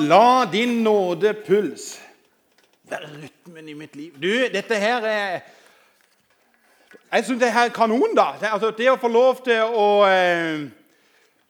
la 0.00 0.44
din 0.52 0.82
nådepuls 0.82 1.96
være 2.90 3.08
rytmen 3.22 3.68
i 3.68 3.72
mitt 3.72 3.96
liv. 3.96 4.12
Du, 4.22 4.32
dette 4.52 4.74
her 4.74 5.04
er 5.04 5.40
Jeg 7.12 7.24
syns 7.24 7.40
det 7.40 7.52
her 7.52 7.64
er 7.64 7.72
kanon, 7.72 8.14
da. 8.16 8.32
Det, 8.40 8.48
altså, 8.52 8.70
det 8.70 8.90
å 8.90 8.98
få 9.00 9.08
lov 9.08 9.42
til 9.44 9.62
å 9.64 10.04
eh, 10.08 10.66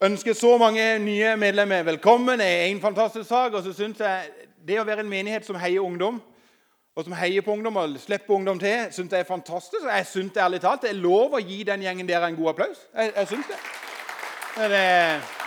ønske 0.03 0.33
så 0.35 0.57
mange 0.59 0.83
nye 1.03 1.35
medlemmer 1.39 1.83
velkommen 1.83 2.39
er 2.41 2.67
en 2.67 2.81
fantastisk 2.81 3.27
sak. 3.27 3.53
Og 3.53 3.63
så 3.63 3.73
syns 3.75 3.99
jeg 3.99 4.29
det 4.67 4.79
å 4.79 4.85
være 4.87 5.03
en 5.03 5.11
menighet 5.11 5.47
som 5.47 5.59
heier 5.59 5.83
ungdom, 5.83 6.21
og 6.95 7.03
som 7.03 7.15
heier 7.15 7.43
på 7.43 7.51
ungdom 7.55 7.75
og 7.79 7.99
slipper 7.99 8.35
ungdom 8.35 8.59
til, 8.59 8.87
synes 8.91 9.11
jeg 9.11 9.19
er 9.19 9.27
fantastisk. 9.27 9.83
Og 9.83 9.91
jeg 9.91 10.07
syns 10.11 10.39
ærlig 10.39 10.61
talt 10.63 10.83
det 10.83 10.93
er 10.93 11.03
lov 11.03 11.35
å 11.35 11.43
gi 11.43 11.63
den 11.67 11.83
gjengen 11.83 12.07
der 12.07 12.27
en 12.27 12.39
god 12.39 12.53
applaus. 12.55 12.87
Jeg, 12.95 13.13
jeg 13.15 13.31
syns 13.33 13.51
det. 13.51 13.59
det 14.71 15.38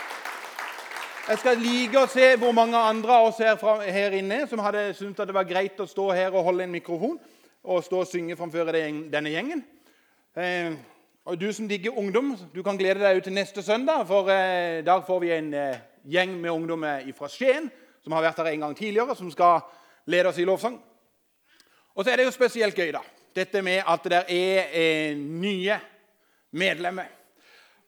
jeg 1.23 1.39
skal 1.39 1.61
like 1.61 1.95
å 2.01 2.07
se 2.11 2.33
hvor 2.35 2.51
mange 2.55 2.75
andre 2.75 3.15
av 3.15 3.29
oss 3.29 3.37
her, 3.39 3.55
her 3.95 4.15
inne 4.17 4.41
som 4.51 4.59
hadde 4.59 4.89
syntes 4.97 5.23
at 5.23 5.29
det 5.29 5.35
var 5.37 5.47
greit 5.47 5.79
å 5.79 5.87
stå 5.87 6.09
her 6.11 6.33
og 6.35 6.43
holde 6.49 6.65
en 6.65 6.73
mikrofon 6.73 7.15
og 7.63 7.85
stå 7.85 8.01
og 8.03 8.09
synge 8.09 8.35
framfor 8.35 8.67
denne 8.67 9.31
gjengen. 9.31 9.63
Eh, 10.35 10.75
og 11.23 11.39
Du 11.39 11.47
som 11.55 11.67
digger 11.67 11.95
ungdom, 11.95 12.33
du 12.51 12.59
kan 12.63 12.75
glede 12.77 12.99
deg 12.99 13.23
til 13.23 13.37
neste 13.37 13.63
søndag. 13.63 14.03
For 14.09 14.27
eh, 14.27 14.83
der 14.83 15.05
får 15.07 15.23
vi 15.23 15.31
en 15.31 15.53
eh, 15.55 15.79
gjeng 16.03 16.35
med 16.41 16.51
ungdommer 16.51 17.07
fra 17.15 17.31
Skien 17.31 17.71
som 18.03 18.17
har 18.17 18.25
vært 18.25 18.43
her 18.43 18.51
en 18.51 18.67
gang 18.67 18.75
tidligere, 18.75 19.15
som 19.15 19.31
skal 19.31 19.63
lede 20.11 20.27
oss 20.27 20.41
i 20.43 20.47
lovsang. 20.47 20.75
Og 21.95 22.03
så 22.03 22.11
er 22.11 22.19
det 22.19 22.27
jo 22.27 22.35
spesielt 22.35 22.75
gøy, 22.75 22.91
da. 22.91 22.99
Dette 23.33 23.61
med 23.63 23.79
at 23.87 24.11
det 24.11 24.25
er 24.27 24.75
eh, 24.75 25.15
nye 25.15 25.79
medlemmer. 26.51 27.22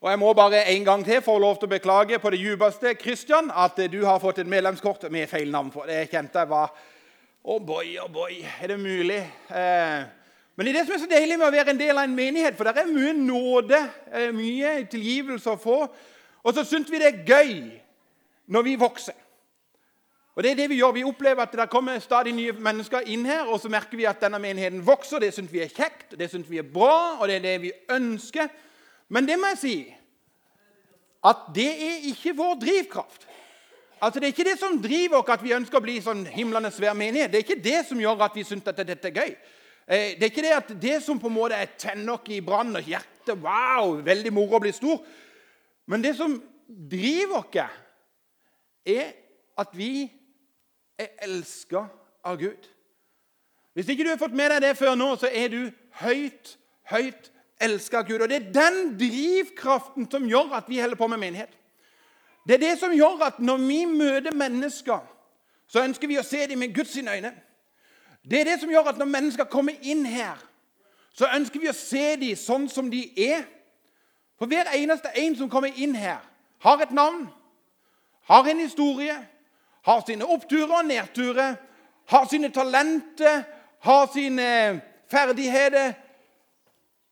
Og 0.02 0.09
Jeg 0.09 0.20
må 0.20 0.34
bare 0.34 0.66
en 0.70 0.85
gang 0.85 1.05
til 1.05 1.22
få 1.22 1.38
lov 1.40 1.55
til 1.58 1.70
å 1.70 1.72
beklage 1.72 2.20
på 2.20 2.30
det 2.30 2.40
djupeste 2.40 2.94
Christian, 3.02 3.52
at 3.55 3.80
du 3.91 4.02
har 4.05 4.20
fått 4.20 4.40
et 4.44 4.48
medlemskort 4.48 5.08
med 5.12 5.30
feil 5.31 5.52
navn 5.52 5.72
på. 5.72 5.86
Det 5.88 6.09
kjente 6.12 6.40
jeg 6.40 6.49
var 6.49 6.73
oh 7.44 7.62
boy, 7.62 7.98
oh 8.02 8.12
boy, 8.12 8.36
er 8.62 8.67
det 8.67 8.80
mulig? 8.80 9.22
Eh, 9.50 10.03
men 10.55 10.66
det 10.66 10.72
er 10.73 10.78
det 10.80 10.86
som 10.88 10.95
er 10.95 11.03
så 11.03 11.09
deilig 11.09 11.38
med 11.39 11.47
å 11.47 11.53
være 11.53 11.73
en 11.73 11.80
del 11.80 11.97
av 11.97 12.08
en 12.08 12.16
menighet, 12.16 12.58
for 12.58 12.67
det 12.67 12.83
er 12.83 12.92
mye 12.92 13.14
nåde, 13.17 13.80
eh, 14.11 14.31
mye 14.36 14.75
tilgivelse 14.92 15.52
å 15.52 15.61
få. 15.61 15.78
Og 16.44 16.53
så 16.53 16.66
syns 16.67 16.92
vi 16.92 17.00
det 17.00 17.11
er 17.11 17.23
gøy 17.25 17.53
når 18.48 18.67
vi 18.67 18.75
vokser. 18.75 19.17
Og 20.36 20.44
det 20.44 20.52
er 20.52 20.55
det 20.55 20.70
Vi 20.70 20.75
gjør. 20.75 20.92
Vi 20.92 21.03
opplever 21.03 21.42
at 21.42 21.52
det 21.52 21.70
kommer 21.70 22.00
stadig 22.00 22.33
nye 22.36 22.52
mennesker 22.52 23.08
inn 23.08 23.25
her, 23.25 23.48
og 23.48 23.59
så 23.59 23.70
merker 23.70 23.98
vi 23.98 24.05
at 24.05 24.20
denne 24.20 24.39
menigheten 24.39 24.86
vokser. 24.86 25.20
Det 25.20 25.33
syns 25.33 25.52
vi 25.52 25.61
er 25.64 25.72
kjekt, 25.72 26.20
det 26.20 26.30
syns 26.30 26.50
vi 26.50 26.58
er 26.58 26.67
bra, 26.73 27.17
og 27.22 27.27
det 27.27 27.36
er 27.36 27.39
det 27.39 27.61
vi 27.61 27.72
ønsker. 27.89 28.50
Men 29.09 29.28
det 29.28 29.38
må 29.39 29.52
jeg 29.53 29.61
si 29.61 29.75
at 31.25 31.48
det 31.56 31.70
er 31.72 32.08
ikke 32.11 32.36
vår 32.38 32.58
drivkraft. 32.61 33.28
Altså 34.02 34.20
Det 34.20 34.28
er 34.28 34.34
ikke 34.34 34.50
det 34.50 34.59
som 34.59 34.81
driver 34.81 35.22
oss 35.22 35.31
at 35.34 35.44
vi 35.44 35.53
ønsker 35.56 35.80
å 35.80 35.84
bli 35.84 35.95
sånn 36.03 36.25
himlende 36.30 36.70
svær 36.73 36.94
menighet. 36.98 37.31
Det 37.31 37.39
er 37.39 37.45
ikke 37.45 37.64
det 37.64 37.80
som 37.88 38.02
gjør 38.02 38.26
at 38.28 38.36
vi 38.36 38.44
syns 38.45 38.67
at 38.70 38.81
dette 38.86 39.09
er 39.09 39.16
gøy. 39.16 39.31
Eh, 39.88 40.17
det 40.17 40.28
er 40.28 40.33
ikke 40.33 40.45
det 40.45 40.53
at 40.53 40.73
det 40.81 40.98
som 41.06 41.20
på 41.22 41.30
en 41.30 41.38
måte 41.38 41.58
er 41.58 41.73
tenner 41.80 42.17
oss 42.17 42.30
i 42.33 42.42
brann 42.45 42.76
og 42.76 42.86
hjertet 42.86 43.42
Wow, 43.42 44.03
veldig 44.06 44.30
moro 44.33 44.59
å 44.59 44.61
bli 44.61 44.73
stor. 44.76 45.00
Men 45.89 46.03
det 46.03 46.14
som 46.17 46.36
driver 46.67 47.39
oss, 47.39 47.81
er 48.86 49.14
at 49.58 49.72
vi 49.73 50.06
er 51.02 51.16
elska 51.26 51.88
av 52.26 52.38
Gud. 52.38 52.67
Hvis 53.73 53.89
ikke 53.89 54.06
du 54.06 54.11
har 54.11 54.22
fått 54.22 54.36
med 54.38 54.53
deg 54.53 54.61
det 54.61 54.76
før 54.78 54.94
nå, 55.00 55.08
så 55.17 55.31
er 55.31 55.50
du 55.50 55.61
høyt, 56.03 56.53
høyt 56.92 57.31
elsker 57.61 58.03
Gud. 58.03 58.20
Og 58.20 58.30
Det 58.30 58.36
er 58.36 58.53
den 58.53 59.00
drivkraften 59.00 60.11
som 60.11 60.28
gjør 60.28 60.53
at 60.53 60.64
vi 60.67 60.80
holder 60.80 60.95
på 60.95 61.08
med 61.08 61.17
menighet. 61.17 61.50
Det 62.48 62.53
er 62.53 62.70
det 62.70 62.80
som 62.80 62.94
gjør 62.94 63.23
at 63.25 63.39
når 63.39 63.58
vi 63.58 63.86
møter 63.86 64.31
mennesker, 64.31 65.00
så 65.67 65.83
ønsker 65.83 66.08
vi 66.08 66.20
å 66.20 66.23
se 66.23 66.48
dem 66.48 66.59
med 66.59 66.76
Guds 66.76 66.98
øyne. 66.98 67.33
Det 68.30 68.39
er 68.39 68.44
det 68.44 68.59
som 68.61 68.70
gjør 68.70 68.92
at 68.92 68.98
når 68.98 69.06
mennesker 69.06 69.44
kommer 69.50 69.73
inn 69.81 70.06
her, 70.06 70.38
så 71.14 71.30
ønsker 71.36 71.59
vi 71.59 71.70
å 71.70 71.78
se 71.78 72.16
dem 72.22 72.36
sånn 72.36 72.70
som 72.70 72.89
de 72.92 73.02
er. 73.17 73.45
For 74.37 74.52
hver 74.52 74.70
eneste 74.76 75.14
en 75.16 75.36
som 75.36 75.49
kommer 75.49 75.73
inn 75.76 75.95
her, 75.95 76.20
har 76.60 76.82
et 76.82 76.92
navn, 76.92 77.27
har 78.27 78.48
en 78.49 78.60
historie, 78.60 79.16
har 79.86 80.02
sine 80.05 80.26
oppturer 80.26 80.80
og 80.80 80.86
nedturer, 80.86 81.55
har 82.05 82.27
sine 82.30 82.49
talenter, 82.54 83.43
har 83.80 84.08
sine 84.14 84.82
ferdigheter, 85.11 85.93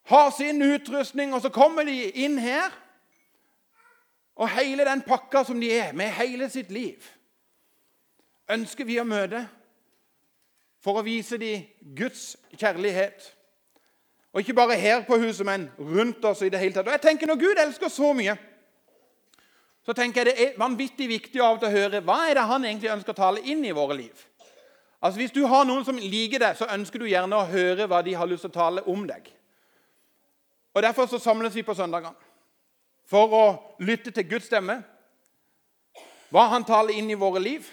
har 0.04 0.32
sin 0.32 0.62
utrustning, 0.62 1.34
og 1.34 1.42
så 1.42 1.50
kommer 1.50 1.84
de 1.88 2.10
inn 2.12 2.38
her. 2.38 2.72
Og 4.36 4.50
hele 4.50 4.86
den 4.86 5.02
pakka 5.06 5.44
som 5.44 5.60
de 5.62 5.70
er, 5.72 5.94
med 5.94 6.12
hele 6.18 6.50
sitt 6.50 6.72
liv, 6.72 7.04
ønsker 8.50 8.86
vi 8.86 8.98
å 9.00 9.06
møte 9.08 9.46
for 10.84 11.00
å 11.00 11.06
vise 11.06 11.38
dem 11.40 11.68
Guds 11.96 12.34
kjærlighet. 12.58 13.30
Og 14.34 14.42
ikke 14.42 14.58
bare 14.58 14.80
her 14.80 15.04
på 15.06 15.20
huset, 15.22 15.46
men 15.46 15.70
rundt 15.78 16.26
oss 16.26 16.42
i 16.42 16.50
det 16.50 16.60
hele 16.60 16.74
tatt. 16.74 16.88
Og 16.90 16.96
jeg 16.98 17.02
tenker 17.02 17.28
Når 17.28 17.40
Gud 17.40 17.62
elsker 17.62 17.90
så 17.90 18.14
mye, 18.18 18.36
så 19.86 19.94
tenker 19.94 20.24
jeg 20.26 20.36
det 20.36 20.44
er 20.44 20.60
vanvittig 20.60 21.08
viktig 21.08 21.42
av 21.44 21.64
å 21.64 21.70
høre 21.70 22.02
hva 22.02 22.24
er 22.30 22.40
det 22.40 22.48
han 22.48 22.66
egentlig 22.66 22.92
ønsker 22.92 23.14
å 23.14 23.20
tale 23.20 23.44
inn 23.52 23.66
i 23.66 23.76
våre 23.76 23.98
liv. 24.00 24.26
Altså 25.04 25.20
Hvis 25.20 25.36
du 25.36 25.46
har 25.46 25.66
noen 25.68 25.86
som 25.86 26.00
liker 26.00 26.40
deg, 26.40 26.58
så 26.58 26.70
ønsker 26.72 27.00
du 27.00 27.10
gjerne 27.10 27.36
å 27.36 27.48
høre 27.48 27.88
hva 27.92 28.02
de 28.02 28.16
har 28.16 28.28
lyst 28.28 28.48
til 28.48 28.54
å 28.54 28.60
tale 28.60 28.84
om 28.88 29.04
deg. 29.08 29.28
Og 30.74 30.84
Derfor 30.84 31.06
så 31.06 31.20
samles 31.20 31.56
vi 31.56 31.62
på 31.62 31.74
søndagene 31.74 32.16
for 33.10 33.34
å 33.36 33.46
lytte 33.84 34.12
til 34.12 34.26
Guds 34.30 34.48
stemme. 34.48 34.80
Hva 36.34 36.48
han 36.50 36.66
taler 36.66 36.96
inn 36.98 37.12
i 37.12 37.18
våre 37.20 37.42
liv. 37.44 37.68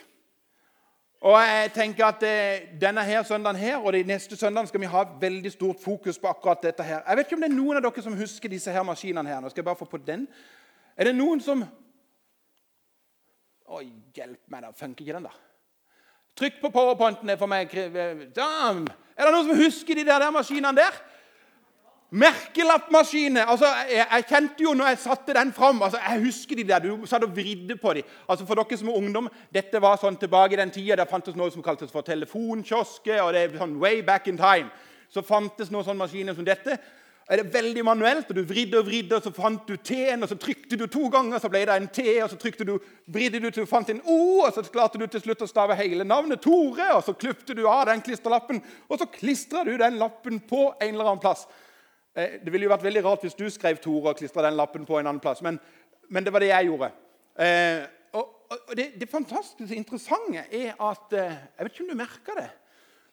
Og 1.21 1.37
jeg 1.37 1.71
tenker 1.77 2.07
at 2.07 2.23
eh, 2.25 2.69
Denne 2.81 3.05
her 3.05 3.23
søndagen 3.23 3.61
her, 3.61 3.77
og 3.77 3.93
de 3.93 4.03
neste 4.09 4.37
søndagene 4.37 4.69
skal 4.69 4.81
vi 4.81 4.89
ha 4.89 5.05
veldig 5.21 5.53
stort 5.53 5.81
fokus 5.83 6.19
på 6.19 6.29
akkurat 6.29 6.63
dette. 6.63 6.83
her. 6.83 7.03
Jeg 7.09 7.17
vet 7.17 7.27
ikke 7.27 7.37
om 7.37 7.45
det 7.45 7.51
er 7.51 7.57
noen 7.57 7.77
av 7.77 7.85
dere 7.85 8.05
som 8.05 8.17
husker 8.17 8.49
disse 8.49 8.73
her 8.73 8.83
maskinene. 8.83 9.29
her. 9.29 9.41
Nå 9.41 9.49
skal 9.49 9.61
jeg 9.61 9.69
bare 9.69 9.81
få 9.81 9.85
på 9.85 10.01
den. 10.01 10.27
Er 10.97 11.05
det 11.05 11.15
noen 11.17 11.41
som 11.41 11.65
Oi, 13.71 13.87
hjelp 14.17 14.41
meg, 14.51 14.65
da. 14.65 14.73
Funker 14.75 15.05
ikke 15.05 15.15
den, 15.15 15.29
da? 15.29 15.31
Trykk 16.37 16.57
på 16.59 16.71
powerpointen 16.75 17.31
for 17.39 17.47
meg. 17.47 17.71
Er 17.71 18.25
det 18.27 19.31
noen 19.31 19.47
som 19.47 19.61
husker 19.61 19.95
de 19.95 20.05
der, 20.09 20.19
der 20.19 20.33
maskinene 20.35 20.75
der? 20.75 20.97
Merkelappmaskiner. 22.11 23.45
altså, 23.45 23.67
jeg, 23.91 24.07
jeg, 24.13 24.25
kjente 24.29 24.63
jo 24.63 24.75
når 24.75 24.87
jeg 24.87 24.99
satte 24.99 25.35
den 25.35 25.53
fram 25.53 25.83
altså, 25.83 25.99
Jeg 26.09 26.23
husker 26.25 26.57
de 26.57 26.65
der. 26.65 26.79
Du 26.79 27.07
satt 27.07 27.25
og 27.25 27.37
vridde 27.37 27.77
på 27.77 27.93
dem. 27.95 28.03
Altså, 28.29 28.47
for 28.47 28.55
dere 28.59 28.79
som 28.79 28.89
er 28.89 28.97
ungdom, 28.99 29.29
Dette 29.55 29.83
var 29.83 30.01
sånn 30.01 30.19
tilbake 30.19 30.57
i 30.57 30.61
den 30.61 30.75
tida 30.75 30.99
det 30.99 31.11
fantes 31.11 31.39
noe 31.39 31.51
som 31.55 31.63
kaltes 31.63 31.93
for 31.93 32.03
telefonkiosker. 32.03 33.23
og 33.23 33.35
det 33.35 33.43
er 33.45 33.59
sånn 33.59 33.79
way 33.79 34.03
back 34.03 34.27
in 34.27 34.41
time. 34.41 34.71
Så 35.11 35.23
fantes 35.23 35.71
noen 35.71 35.87
sånne 35.87 36.03
maskiner 36.03 36.35
som 36.35 36.47
dette. 36.47 36.79
Er 37.31 37.37
det 37.37 37.55
veldig 37.55 37.85
manuelt, 37.85 38.31
og 38.31 38.37
Du 38.37 38.43
vridde 38.43 38.79
og 38.79 38.87
vridde, 38.87 39.15
og 39.17 39.23
så 39.23 39.31
fant 39.31 39.69
du 39.69 39.77
T-en, 39.77 40.23
og 40.23 40.29
så 40.29 40.35
trykte 40.35 40.77
du 40.77 40.87
to 40.91 41.07
ganger, 41.09 41.39
så 41.39 41.49
ble 41.49 41.61
det 41.63 41.77
en 41.77 41.87
T, 41.87 42.03
og 42.25 42.31
så 42.31 42.37
trykte 42.37 42.67
du, 42.67 42.73
vridde 43.07 43.39
du 43.39 43.51
til 43.51 43.63
du 43.63 43.71
fant 43.71 43.91
en 43.91 44.01
O, 44.03 44.41
og 44.43 44.51
så 44.55 44.65
klarte 44.67 44.99
du 44.99 45.07
til 45.07 45.23
slutt 45.23 45.45
å 45.47 45.47
stave 45.47 45.77
hele 45.79 46.03
navnet 46.05 46.43
Tore, 46.43 46.89
og 46.97 47.05
så 47.07 47.15
klipte 47.15 47.55
du 47.55 47.69
av 47.71 47.87
den 47.87 48.03
klisterlappen, 48.03 48.59
og 48.89 48.99
så 48.99 49.07
klistra 49.07 49.63
du 49.63 49.77
den 49.79 50.01
lappen 50.03 50.41
på 50.41 50.73
en 50.81 50.89
eller 50.91 51.05
annen 51.05 51.23
plass. 51.23 51.47
Eh, 52.17 52.41
det 52.43 52.53
ville 52.53 52.67
jo 52.67 52.73
vært 52.73 52.87
veldig 52.87 53.05
rart 53.07 53.25
hvis 53.27 53.39
du 53.39 53.47
skrev 53.53 53.79
Tore 53.83 54.13
og 54.13 54.19
klistra 54.19 54.45
den 54.47 54.59
lappen 54.59 54.87
på 54.87 54.99
en 54.99 55.07
annen 55.07 55.23
plass, 55.23 55.43
men, 55.47 55.61
men 56.11 56.27
det 56.27 56.33
var 56.35 56.43
det 56.43 56.51
jeg 56.51 56.71
gjorde. 56.71 56.91
Eh, 57.41 57.85
og, 58.19 58.33
og 58.51 58.73
det, 58.77 58.89
det, 58.99 59.11
fantastiske 59.11 59.77
interessante 59.79 60.43
er 60.51 60.75
at 60.75 61.15
eh, 61.15 61.37
Jeg 61.55 61.67
vet 61.67 61.77
ikke 61.77 61.85
om 61.85 61.93
du 61.93 62.01
merker 62.01 62.41
det, 62.41 62.49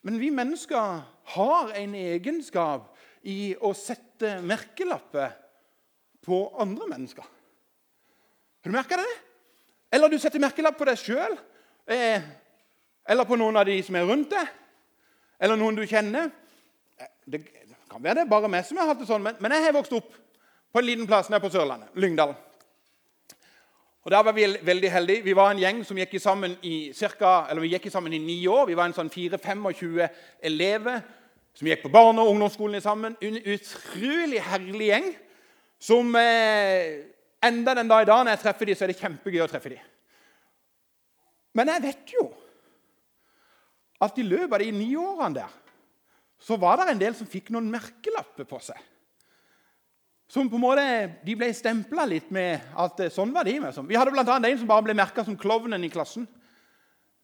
men 0.08 0.18
vi 0.22 0.32
mennesker 0.34 1.04
har 1.36 1.74
en 1.78 1.96
egenskap 1.98 2.94
i 3.28 3.54
å 3.62 3.74
sette 3.78 4.38
merkelapper 4.42 5.36
på 6.26 6.42
andre 6.60 6.88
mennesker. 6.90 7.24
Har 8.64 8.72
du 8.72 8.76
merka 8.76 8.98
det? 9.00 9.10
Eller 9.94 10.12
du 10.12 10.18
setter 10.20 10.42
merkelapp 10.44 10.78
på 10.80 10.88
deg 10.90 11.00
sjøl. 11.00 11.38
Eh, 11.88 12.24
eller 13.08 13.28
på 13.28 13.38
noen 13.40 13.56
av 13.60 13.68
de 13.68 13.78
som 13.86 13.96
er 13.96 14.08
rundt 14.08 14.34
deg. 14.34 14.50
Eller 15.40 15.60
noen 15.60 15.78
du 15.78 15.86
kjenner. 15.88 16.32
Det, 17.28 17.44
kan 17.90 18.04
være 18.04 18.22
det 18.22 18.30
bare 18.30 18.50
meg 18.52 18.66
som 18.68 18.80
har 18.82 18.92
hatt 18.92 19.00
det 19.02 19.08
sånn, 19.10 19.24
men, 19.24 19.38
men 19.40 19.56
jeg 19.56 19.68
har 19.68 19.76
vokst 19.76 19.96
opp 19.98 20.12
på 20.74 20.82
en 20.82 20.88
liten 20.88 21.08
plass 21.08 21.30
nede 21.32 21.42
på 21.44 21.52
Sørlandet, 21.54 21.90
Lyngdal. 21.96 22.36
Og 24.08 24.12
Der 24.12 24.24
var 24.24 24.32
vi 24.32 24.46
veldig 24.64 24.92
heldige. 24.92 25.24
Vi 25.24 25.36
var 25.36 25.52
en 25.52 25.60
gjeng 25.60 25.82
som 25.84 25.98
gikk 26.00 26.14
sammen 26.24 26.54
i, 26.64 26.94
cirka, 26.96 27.50
gikk 27.60 27.90
sammen 27.92 28.14
i 28.16 28.22
ni 28.24 28.38
år. 28.48 28.70
Vi 28.70 28.76
var 28.80 28.88
en 28.88 28.96
sånn 28.96 29.10
4-25 29.12 30.08
elever 30.48 31.02
som 31.58 31.68
gikk 31.68 31.84
på 31.84 31.92
barne- 31.92 32.24
og 32.24 32.32
ungdomsskolen 32.32 32.82
sammen. 32.82 33.18
En 33.20 33.36
utrolig 33.36 34.40
herlig 34.40 34.88
gjeng 34.94 35.10
som 35.80 36.16
eh, 36.16 37.04
enda 37.44 37.76
den 37.76 37.92
dag 37.92 38.06
i 38.06 38.08
dag 38.08 38.24
når 38.24 38.38
jeg 38.38 38.44
treffer 38.46 38.70
dem, 38.70 38.80
så 38.80 38.86
er 38.86 38.94
det 38.94 39.00
kjempegøy 39.02 39.44
å 39.44 39.50
treffe 39.52 39.74
dem. 39.76 39.84
Men 41.58 41.74
jeg 41.74 41.84
vet 41.90 42.16
jo 42.16 42.30
at 44.08 44.18
i 44.22 44.24
løpet 44.24 44.54
av 44.54 44.64
de 44.64 44.72
ni 44.72 44.92
årene 44.96 45.42
der 45.42 45.56
så 46.40 46.58
var 46.60 46.78
det 46.80 46.92
en 46.94 47.02
del 47.02 47.16
som 47.18 47.30
fikk 47.30 47.50
noen 47.54 47.70
merkelapper 47.72 48.48
på 48.48 48.60
seg. 48.62 48.78
Som 50.28 50.50
på 50.52 50.60
en 50.60 50.64
måte, 50.64 50.86
De 51.24 51.36
ble 51.40 51.48
stempla 51.56 52.04
litt 52.06 52.32
med 52.36 52.60
at 52.76 53.00
eh, 53.00 53.12
sånn 53.14 53.32
var 53.34 53.48
de. 53.48 53.60
med. 53.64 53.78
Vi 53.88 53.96
hadde 53.96 54.12
bl.a. 54.12 54.24
en 54.24 54.60
som 54.60 54.68
bare 54.68 54.84
ble 54.84 54.96
merka 54.98 55.24
som 55.24 55.38
klovnen 55.40 55.84
i 55.84 55.90
klassen. 55.90 56.28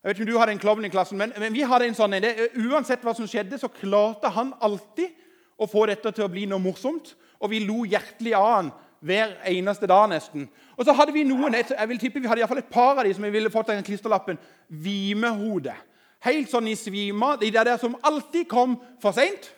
Jeg 0.04 0.10
vet 0.10 0.18
ikke 0.18 0.26
om 0.26 0.32
du 0.32 0.40
hadde 0.40 0.52
en 0.56 0.60
klovn 0.60 0.86
i 0.86 0.92
klassen, 0.92 1.18
men, 1.20 1.32
men 1.40 1.54
vi 1.56 1.64
hadde 1.68 1.88
en 1.88 1.96
sånn 1.96 2.16
en. 2.18 2.26
Uansett 2.68 3.04
hva 3.04 3.14
som 3.16 3.28
skjedde, 3.28 3.60
så 3.60 3.70
klarte 3.72 4.32
han 4.36 4.52
alltid 4.60 5.14
å 5.56 5.68
få 5.70 5.86
dette 5.88 6.12
til 6.12 6.26
å 6.26 6.32
bli 6.32 6.44
noe 6.50 6.60
morsomt. 6.64 7.14
Og 7.40 7.52
vi 7.52 7.62
lo 7.64 7.84
hjertelig 7.88 8.34
av 8.36 8.48
han 8.50 8.72
hver 9.04 9.36
eneste 9.52 9.88
dag 9.88 10.10
nesten. 10.12 10.48
Og 10.76 10.88
så 10.88 10.96
hadde 10.96 11.16
vi 11.16 11.26
noen, 11.28 11.56
jeg 11.60 11.90
vil 11.92 12.00
tippe 12.00 12.24
vi 12.24 12.28
hadde 12.28 12.40
i 12.40 12.44
hvert 12.44 12.54
fall 12.54 12.64
et 12.64 12.72
par 12.72 12.98
av 12.98 13.04
de 13.04 13.14
som 13.16 13.24
vi 13.28 13.32
ville 13.36 13.52
fått 13.52 13.72
den 13.72 13.84
klisterlappen 13.84 14.40
Vimehode. 14.68 15.76
Helt 16.24 16.52
sånn 16.52 16.70
i 16.72 16.76
svima. 16.80 17.36
De 17.40 17.50
der 17.52 17.76
som 17.82 17.98
alltid 18.04 18.48
kom 18.52 18.78
for 19.04 19.16
seint. 19.16 19.50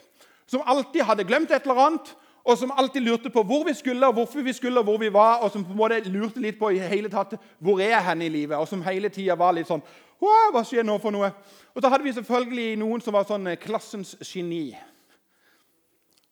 Som 0.49 0.65
alltid 0.65 1.05
hadde 1.05 1.25
glemt 1.27 1.51
et 1.51 1.65
eller 1.65 1.81
annet. 1.87 2.13
Og 2.45 2.57
som 2.57 2.71
alltid 2.77 3.01
lurte 3.01 3.29
på 3.33 3.41
hvor 3.43 3.63
vi 3.65 3.73
skulle, 3.73 4.11
hvorfor 4.13 4.41
vi 4.45 4.53
skulle, 4.53 4.83
hvor 4.83 4.97
vi 5.01 5.13
var. 5.13 5.41
Og 5.41 5.51
som 5.51 5.65
på 5.65 5.73
en 5.73 5.77
måte 5.77 6.01
lurte 6.09 6.41
litt 6.41 6.59
på 6.59 6.69
i 6.73 6.81
hele 6.81 7.09
tatt, 7.09 7.33
hvor 7.59 7.81
er 7.81 7.95
jeg 7.95 8.05
hen 8.05 8.21
i 8.21 8.29
livet. 8.29 8.57
Og 8.57 8.67
som 8.67 8.83
hele 8.85 9.09
tida 9.09 9.37
var 9.37 9.55
litt 9.57 9.69
sånn 9.69 9.83
Hva 10.21 10.61
skjer 10.63 10.85
nå 10.85 10.95
for 11.03 11.11
noe? 11.11 11.27
Og 11.75 11.83
så 11.83 11.89
hadde 11.91 12.05
vi 12.05 12.13
selvfølgelig 12.15 12.77
noen 12.79 13.01
som 13.03 13.13
var 13.13 13.25
sånn 13.27 13.49
klassens 13.61 14.15
geni. 14.23 14.69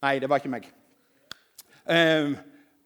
Nei, 0.03 0.17
det 0.19 0.29
var 0.29 0.39
ikke 0.39 0.53
meg. 0.53 0.69
Um, 1.83 2.37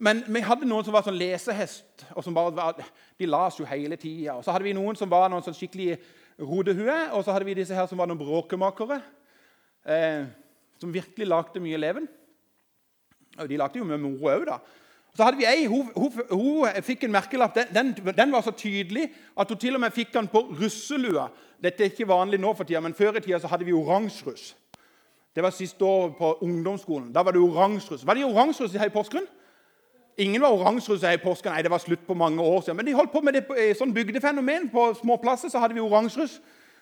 men 0.01 0.23
vi 0.25 0.41
hadde 0.45 0.67
noen 0.69 0.85
som 0.85 0.95
var 0.95 1.05
sånn 1.05 1.19
lesehest. 1.19 2.05
og 2.15 2.23
som 2.23 2.33
bare 2.33 2.55
var, 2.55 2.81
De 3.19 3.25
las 3.25 3.59
jo 3.59 3.65
hele 3.65 3.95
tida. 3.95 4.35
Og 4.37 4.43
så 4.43 4.51
hadde 4.51 4.65
vi 4.65 4.73
noen 4.73 4.95
som 4.95 5.09
var 5.09 5.29
noen 5.29 5.43
sånn 5.45 5.57
skikkelig 5.57 5.97
rodehue. 6.39 6.97
Og 7.11 7.23
så 7.23 7.33
hadde 7.33 7.47
vi 7.47 7.57
disse 7.57 7.75
her 7.75 7.87
som 7.89 7.99
var 7.99 8.09
noen 8.09 8.21
bråkemakere. 8.21 9.01
Eh, 9.87 10.25
som 10.81 10.93
virkelig 10.93 11.27
lagde 11.27 11.61
mye 11.63 11.79
leven. 11.79 12.07
Og 13.37 13.49
de 13.49 13.57
lagde 13.57 13.79
jo 13.79 13.87
mye 13.87 14.01
moro 14.01 14.29
òg, 14.33 14.45
da. 14.49 14.59
Så 15.17 15.25
hadde 15.25 15.39
vi 15.39 15.47
ei, 15.49 15.65
hun, 15.65 15.87
hun, 15.95 16.13
hun 16.29 16.83
fikk 16.85 17.07
en 17.07 17.15
merkelapp. 17.15 17.55
Den, 17.55 17.93
den, 17.95 18.13
den, 18.13 18.31
var 18.31 18.43
så 18.45 18.51
tydelig 18.53 19.07
at 19.33 19.49
hun 19.49 19.57
til 19.57 19.77
og 19.77 19.81
med 19.81 19.95
fikk 19.95 20.13
den 20.13 20.29
på 20.29 20.43
russelua. 20.59 21.31
Dette 21.63 21.83
er 21.83 21.89
ikke 21.89 22.05
vanlig 22.09 22.37
nå 22.41 22.51
for 22.53 22.69
tida, 22.69 22.83
men 22.85 22.93
før 22.93 23.17
i 23.17 23.23
tida 23.25 23.39
så 23.41 23.49
hadde 23.49 23.65
vi 23.65 23.73
oransjeruss. 23.73 24.51
Det 25.33 25.41
var 25.45 25.53
siste 25.53 25.85
år 25.85 26.11
på 26.17 26.31
ungdomsskolen. 26.45 27.09
Da 27.13 27.23
var 27.25 27.33
det 27.33 27.41
oransjeruss. 27.41 28.05
Var 28.05 28.17
det 28.17 28.25
oransjeruss 28.25 28.77
her 28.77 28.91
i 28.91 28.93
Porsgrunn? 28.93 29.25
Ingen 30.17 30.41
var 30.41 30.49
oransjeruss 30.49 31.03
her 31.05 31.11
i 31.11 31.21
påsken. 31.21 31.51
Nei, 31.51 31.61
det 31.61 31.71
var 31.71 31.77
slutt 31.77 32.07
på 32.07 32.13
mange 32.17 32.41
år 32.41 32.61
siden. 32.61 32.77
Men 32.77 32.85
de 32.85 32.93
holdt 32.97 33.11
på 33.11 33.21
med 33.21 33.33
det 33.37 33.43
på, 33.45 33.55
sånn 33.77 33.93
bygdefenomen. 33.93 34.69
På 34.73 34.89
små 34.97 35.19
plasser 35.21 35.51
så 35.53 35.61
hadde 35.61 35.77
vi 35.77 35.83
oransjeruss. 35.83 36.39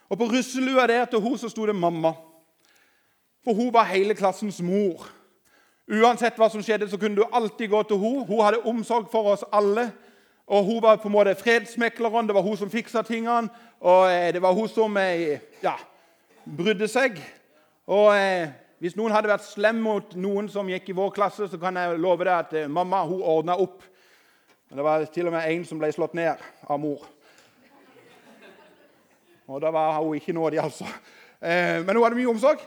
Og 0.09 0.19
på 0.21 0.29
russelua 0.31 0.85
der 0.87 1.05
til 1.11 1.19
hun 1.19 1.37
så 1.37 1.49
sto 1.49 1.65
det 1.65 1.75
'mamma'. 1.75 2.13
For 3.43 3.53
hun 3.53 3.73
var 3.73 3.83
hele 3.83 4.15
klassens 4.15 4.61
mor. 4.61 5.09
Uansett 5.85 6.37
hva 6.37 6.49
som 6.49 6.63
skjedde, 6.63 6.89
så 6.89 6.97
kunne 6.97 7.15
du 7.15 7.25
alltid 7.33 7.69
gå 7.69 7.83
til 7.83 7.97
hun. 7.97 8.25
Hun 8.25 8.43
hadde 8.43 8.65
omsorg 8.65 9.11
for 9.11 9.23
oss 9.33 9.43
alle. 9.53 9.91
Og 10.47 10.63
Hun 10.63 10.81
var 10.81 10.95
på 10.95 11.07
en 11.07 11.11
måte 11.11 11.35
fredsmekleren. 11.35 12.27
Det 12.27 12.35
var 12.35 12.41
hun 12.41 12.57
som 12.57 12.69
fiksa 12.69 13.01
tingene. 13.01 13.49
Og 13.79 14.11
eh, 14.11 14.33
det 14.33 14.41
var 14.41 14.53
hun 14.53 14.67
som 14.67 14.97
eh, 14.97 15.39
ja, 15.63 15.73
brydde 16.57 16.87
seg. 16.87 17.21
Og 17.87 18.17
eh, 18.17 18.49
hvis 18.83 18.95
noen 18.99 19.13
hadde 19.15 19.31
vært 19.31 19.45
slem 19.47 19.77
mot 19.79 20.15
noen 20.19 20.49
som 20.51 20.67
gikk 20.69 20.91
i 20.91 20.95
vår 20.97 21.13
klasse, 21.15 21.47
så 21.47 21.59
kan 21.59 21.77
jeg 21.79 21.99
love 22.01 22.25
deg 22.27 22.33
at 22.35 22.55
eh, 22.59 22.71
mamma 22.71 23.05
hun 23.07 23.23
ordna 23.23 23.55
opp. 23.61 23.83
Men 24.67 24.81
det 24.81 24.85
var 24.87 25.05
til 25.13 25.29
og 25.29 25.35
med 25.35 25.47
en 25.47 25.67
som 25.67 25.79
ble 25.79 25.91
slått 25.95 26.15
ned 26.17 26.41
av 26.67 26.81
mor. 26.81 27.05
Og 29.45 29.61
da 29.61 29.71
var 29.71 29.99
hun 30.01 30.17
ikke 30.17 30.35
nådig, 30.35 30.59
altså. 30.59 30.87
Eh, 31.39 31.79
men 31.85 31.95
hun 31.95 32.03
hadde 32.03 32.19
mye 32.19 32.33
omsorg. 32.33 32.65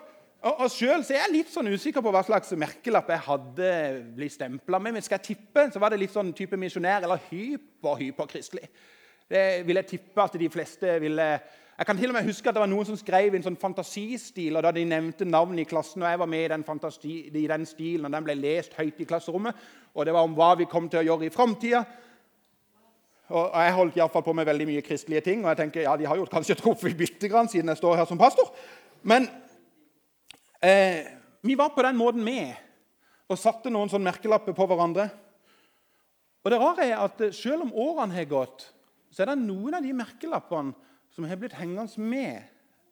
Og, 0.49 0.69
Sjøl 0.71 1.03
er 1.03 1.25
jeg 1.25 1.33
litt 1.35 1.49
sånn 1.51 1.67
usikker 1.67 2.03
på 2.05 2.13
hva 2.15 2.23
slags 2.23 2.53
merkelapp 2.55 3.09
jeg 3.11 3.25
hadde 3.27 3.71
blitt 4.15 4.37
stempla 4.37 4.79
med. 4.79 4.95
Men 4.95 5.05
skal 5.05 5.19
jeg 5.19 5.35
tippe, 5.35 5.67
så 5.75 5.83
var 5.83 5.93
det 5.93 5.99
litt 6.05 6.15
sånn 6.15 6.31
type 6.37 6.57
misjonær 6.57 7.03
eller 7.03 7.25
hyper-hyperkristelig. 7.29 8.69
Det 9.29 9.43
vil 9.67 9.83
jeg 9.83 9.91
tippe 9.91 10.25
at 10.25 10.39
de 10.41 10.49
fleste 10.53 10.95
ville 11.03 11.27
jeg 11.79 11.87
kan 11.87 11.97
til 11.97 12.11
og 12.11 12.17
med 12.17 12.27
huske 12.27 12.49
at 12.51 12.57
det 12.57 12.61
var 12.61 12.71
noen 12.71 12.87
som 12.89 12.97
skrev 12.99 13.31
i 13.31 13.39
en 13.39 13.45
sånn 13.45 13.57
fantasistil. 13.61 14.57
og 14.59 14.65
Da 14.67 14.73
de 14.75 14.83
nevnte 14.83 15.27
navn 15.29 15.61
i 15.63 15.67
klassen, 15.69 16.03
og 16.03 16.11
jeg 16.11 16.19
var 16.19 16.27
med 16.27 16.45
i 16.45 16.49
den, 16.51 16.65
i 17.39 17.47
den 17.47 17.67
stilen, 17.71 18.09
og 18.09 18.17
den 18.17 18.25
ble 18.27 18.35
lest 18.35 18.75
høyt 18.75 18.99
i 18.99 19.07
klasserommet, 19.07 19.55
og 19.95 20.07
det 20.07 20.15
var 20.17 20.27
om 20.27 20.35
hva 20.35 20.57
vi 20.59 20.67
kom 20.67 20.89
til 20.91 21.05
å 21.05 21.07
gjøre 21.07 21.29
i 21.29 21.35
framtida. 21.35 21.85
Og 23.29 23.55
jeg 23.55 23.77
holdt 23.77 23.99
i 24.01 24.03
fall 24.11 24.25
på 24.27 24.35
med 24.35 24.49
veldig 24.49 24.67
mye 24.73 24.83
kristelige 24.83 25.23
ting, 25.29 25.45
og 25.45 25.53
jeg 25.53 25.61
tenker, 25.61 25.85
ja, 25.85 25.95
de 26.01 26.09
har 26.11 26.19
jo 26.19 26.27
kanskje 26.27 26.57
truffet 26.59 26.99
bitte 26.99 27.31
grann 27.31 27.51
siden 27.53 27.71
jeg 27.71 27.79
står 27.79 28.01
her 28.01 28.11
som 28.11 28.19
pastor. 28.19 28.51
Men 29.07 29.29
eh, 30.65 31.07
vi 31.47 31.55
var 31.55 31.71
på 31.77 31.87
den 31.87 32.01
måten 32.01 32.25
med 32.27 32.57
og 33.29 33.39
satte 33.39 33.71
noen 33.71 33.93
sånn 33.93 34.03
merkelapper 34.03 34.57
på 34.57 34.67
hverandre. 34.67 35.07
Og 36.43 36.51
det 36.51 36.59
rare 36.59 36.91
er 36.91 36.99
at 37.05 37.23
selv 37.37 37.69
om 37.69 37.75
årene 37.87 38.19
har 38.19 38.27
gått, 38.27 38.67
så 39.13 39.23
er 39.23 39.31
det 39.31 39.45
noen 39.45 39.79
av 39.79 39.85
de 39.85 39.95
merkelappene 39.95 40.88
som 41.19 41.27
har 41.27 41.37
blitt 41.37 41.57
hengende 41.59 42.01
med 42.01 42.43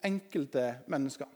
enkelte 0.02 0.80
mennesker. 0.90 1.28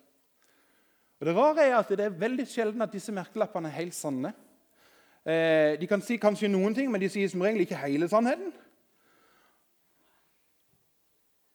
Og 1.21 1.27
Det 1.27 1.35
rare 1.37 1.63
er 1.69 1.77
at 1.77 1.89
det 1.89 2.01
er 2.03 2.17
veldig 2.19 2.47
sjelden 2.51 2.83
at 2.83 2.91
disse 2.91 3.13
merkelappene 3.15 3.69
er 3.69 3.77
helt 3.77 3.95
sanne. 3.95 4.33
Eh, 5.23 5.79
de 5.79 5.87
kan 5.87 6.03
si 6.03 6.17
kanskje 6.19 6.51
noen 6.51 6.75
ting, 6.75 6.91
men 6.91 7.01
de 7.01 7.07
sier 7.09 7.31
som 7.31 7.45
regel 7.47 7.63
ikke 7.63 7.79
hele 7.79 8.09
sannheten. 8.11 8.51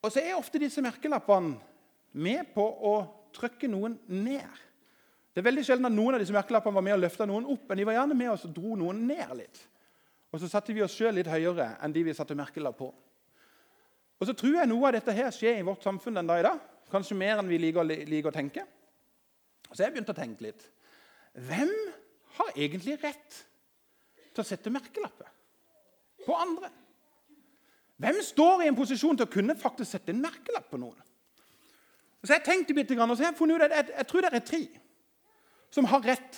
Og 0.08 0.14
så 0.14 0.24
er 0.24 0.40
ofte 0.40 0.62
disse 0.62 0.80
merkelappene 0.86 1.58
med 2.14 2.54
på 2.56 2.64
å 2.64 2.96
trykke 3.36 3.68
noen 3.68 4.00
ned. 4.08 4.62
Det 5.34 5.44
er 5.44 5.50
veldig 5.50 5.66
sjelden 5.68 5.90
at 5.90 5.98
noen 5.98 6.16
av 6.16 6.24
disse 6.24 6.38
merkelappene 6.38 6.80
var 6.80 6.86
med 6.88 6.96
å 6.96 7.02
løfte 7.04 7.28
noen 7.28 7.52
opp, 7.52 7.68
men 7.68 7.82
de 7.82 7.90
var 7.92 8.00
gjerne 8.00 8.16
med 8.16 8.32
oss 8.38 8.48
og 8.48 8.56
dro 8.56 8.80
noen 8.80 9.04
ned 9.10 9.36
litt. 9.36 9.66
Og 10.32 10.40
så 10.40 10.48
satte 10.48 10.72
vi 10.72 10.86
oss 10.86 10.96
sjøl 10.96 11.20
litt 11.20 11.28
høyere 11.28 11.74
enn 11.84 11.92
de 11.92 12.08
vi 12.08 12.16
satte 12.16 12.40
merkelapp 12.40 12.80
på. 12.80 12.94
Og 14.20 14.30
så 14.30 14.36
tror 14.38 14.60
jeg 14.60 14.70
noe 14.72 14.88
av 14.88 14.96
dette 14.96 15.16
her 15.16 15.34
skjer 15.36 15.60
i 15.60 15.66
vårt 15.68 15.84
samfunn 15.84 16.16
den 16.20 16.30
dag 16.30 16.42
i 16.42 16.48
dag. 16.48 16.62
Kanskje 16.92 17.18
mer 17.20 17.42
enn 17.42 17.50
vi 17.50 17.60
liker, 17.60 17.84
liker 17.84 18.32
å 18.32 18.36
tenke. 18.36 18.64
Så 19.72 19.84
jeg 19.84 19.92
begynte 19.92 20.14
å 20.14 20.18
tenke 20.18 20.46
litt. 20.46 20.64
Hvem 21.36 21.74
har 22.38 22.52
egentlig 22.56 22.96
rett 23.02 23.42
til 24.32 24.44
å 24.44 24.48
sette 24.48 24.72
merkelapper 24.72 25.28
på 26.24 26.38
andre? 26.38 26.72
Hvem 28.00 28.22
står 28.24 28.64
i 28.64 28.70
en 28.70 28.78
posisjon 28.78 29.20
til 29.20 29.28
å 29.28 29.32
kunne 29.32 29.56
faktisk 29.60 29.96
sette 29.96 30.12
en 30.14 30.24
merkelapp 30.24 30.68
på 30.72 30.80
noen? 30.80 31.00
Så 32.26 32.34
Jeg 32.34 32.44
tenkte 32.46 32.74
bitte 32.74 32.96
grann, 32.98 33.12
og 33.12 33.18
så 33.18 33.28
jeg 33.28 33.38
funnet 33.38 33.62
ut 33.62 33.64
at 33.68 33.92
jeg, 33.94 34.08
tror 34.10 34.26
det 34.26 34.32
er 34.34 34.42
tre 34.42 34.64
som 35.70 35.86
har 35.86 36.02
rett, 36.02 36.38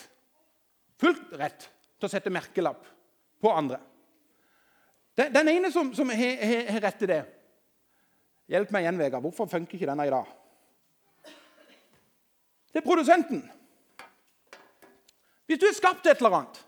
fullt 0.99 1.31
rett 1.39 1.69
til 1.95 2.07
å 2.07 2.11
sette 2.11 2.33
merkelapp 2.33 2.83
på 3.39 3.51
andre. 3.53 3.79
Den, 5.15 5.31
den 5.33 5.51
ene 5.53 5.71
som, 5.71 5.93
som 5.95 6.09
har 6.11 6.81
rett 6.83 6.99
til 6.99 7.11
det, 7.13 7.21
Hjelp 8.47 8.71
meg 8.71 8.85
igjen, 8.85 8.99
Vegard. 8.99 9.25
Hvorfor 9.25 9.49
funker 9.51 9.75
ikke 9.75 9.89
denne 9.89 10.07
i 10.07 10.13
dag? 10.13 10.29
Det 12.71 12.79
er 12.79 12.85
produsenten. 12.85 13.41
Hvis 15.47 15.59
du 15.59 15.65
har 15.67 15.75
skapt 15.75 16.07
et 16.07 16.17
eller 16.17 16.41
annet, 16.41 16.63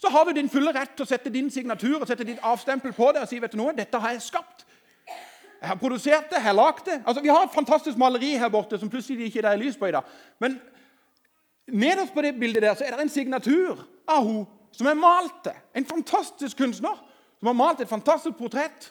så 0.00 0.10
har 0.12 0.24
du 0.24 0.32
din 0.36 0.50
fulle 0.52 0.72
rett 0.74 0.96
til 0.96 1.06
å 1.06 1.08
sette 1.08 1.32
din 1.32 1.50
signatur 1.52 2.00
og 2.00 2.08
sette 2.08 2.26
ditt 2.28 2.42
avstempel 2.44 2.92
på 2.92 3.10
det 3.14 3.22
og 3.24 3.28
si 3.30 3.38
vet 3.40 3.52
du 3.52 3.60
noe, 3.60 3.72
dette 3.76 4.00
har 4.00 4.12
jeg 4.12 4.24
skapt. 4.26 4.64
Jeg 5.60 5.70
har 5.70 5.80
produsert 5.80 6.28
det, 6.28 6.40
jeg 6.40 6.44
har 6.44 6.56
lagd 6.58 6.84
det. 6.84 6.98
Altså, 7.06 7.22
Vi 7.22 7.32
har 7.32 7.44
et 7.44 7.54
fantastisk 7.54 7.96
maleri 7.98 8.34
her 8.36 8.50
borte 8.52 8.78
som 8.78 8.90
plutselig 8.90 9.30
ikke 9.30 9.46
er 9.48 9.56
lys 9.56 9.78
på 9.80 9.88
i 9.88 9.94
dag. 9.96 10.04
Men 10.40 10.58
nederst 11.68 12.12
på 12.12 12.22
det 12.22 12.34
bildet 12.40 12.62
der 12.62 12.74
så 12.74 12.84
er 12.84 12.90
det 12.90 13.06
en 13.06 13.08
signatur 13.08 13.86
av 14.08 14.26
hun 14.26 14.44
som 14.72 14.86
har 14.86 14.98
malt 14.98 15.44
det. 15.44 15.54
En 15.74 15.86
fantastisk 15.86 16.56
kunstner 16.56 17.00
som 17.38 17.48
har 17.48 17.56
malt 17.56 17.80
et 17.80 17.88
fantastisk 17.88 18.36
portrett 18.36 18.90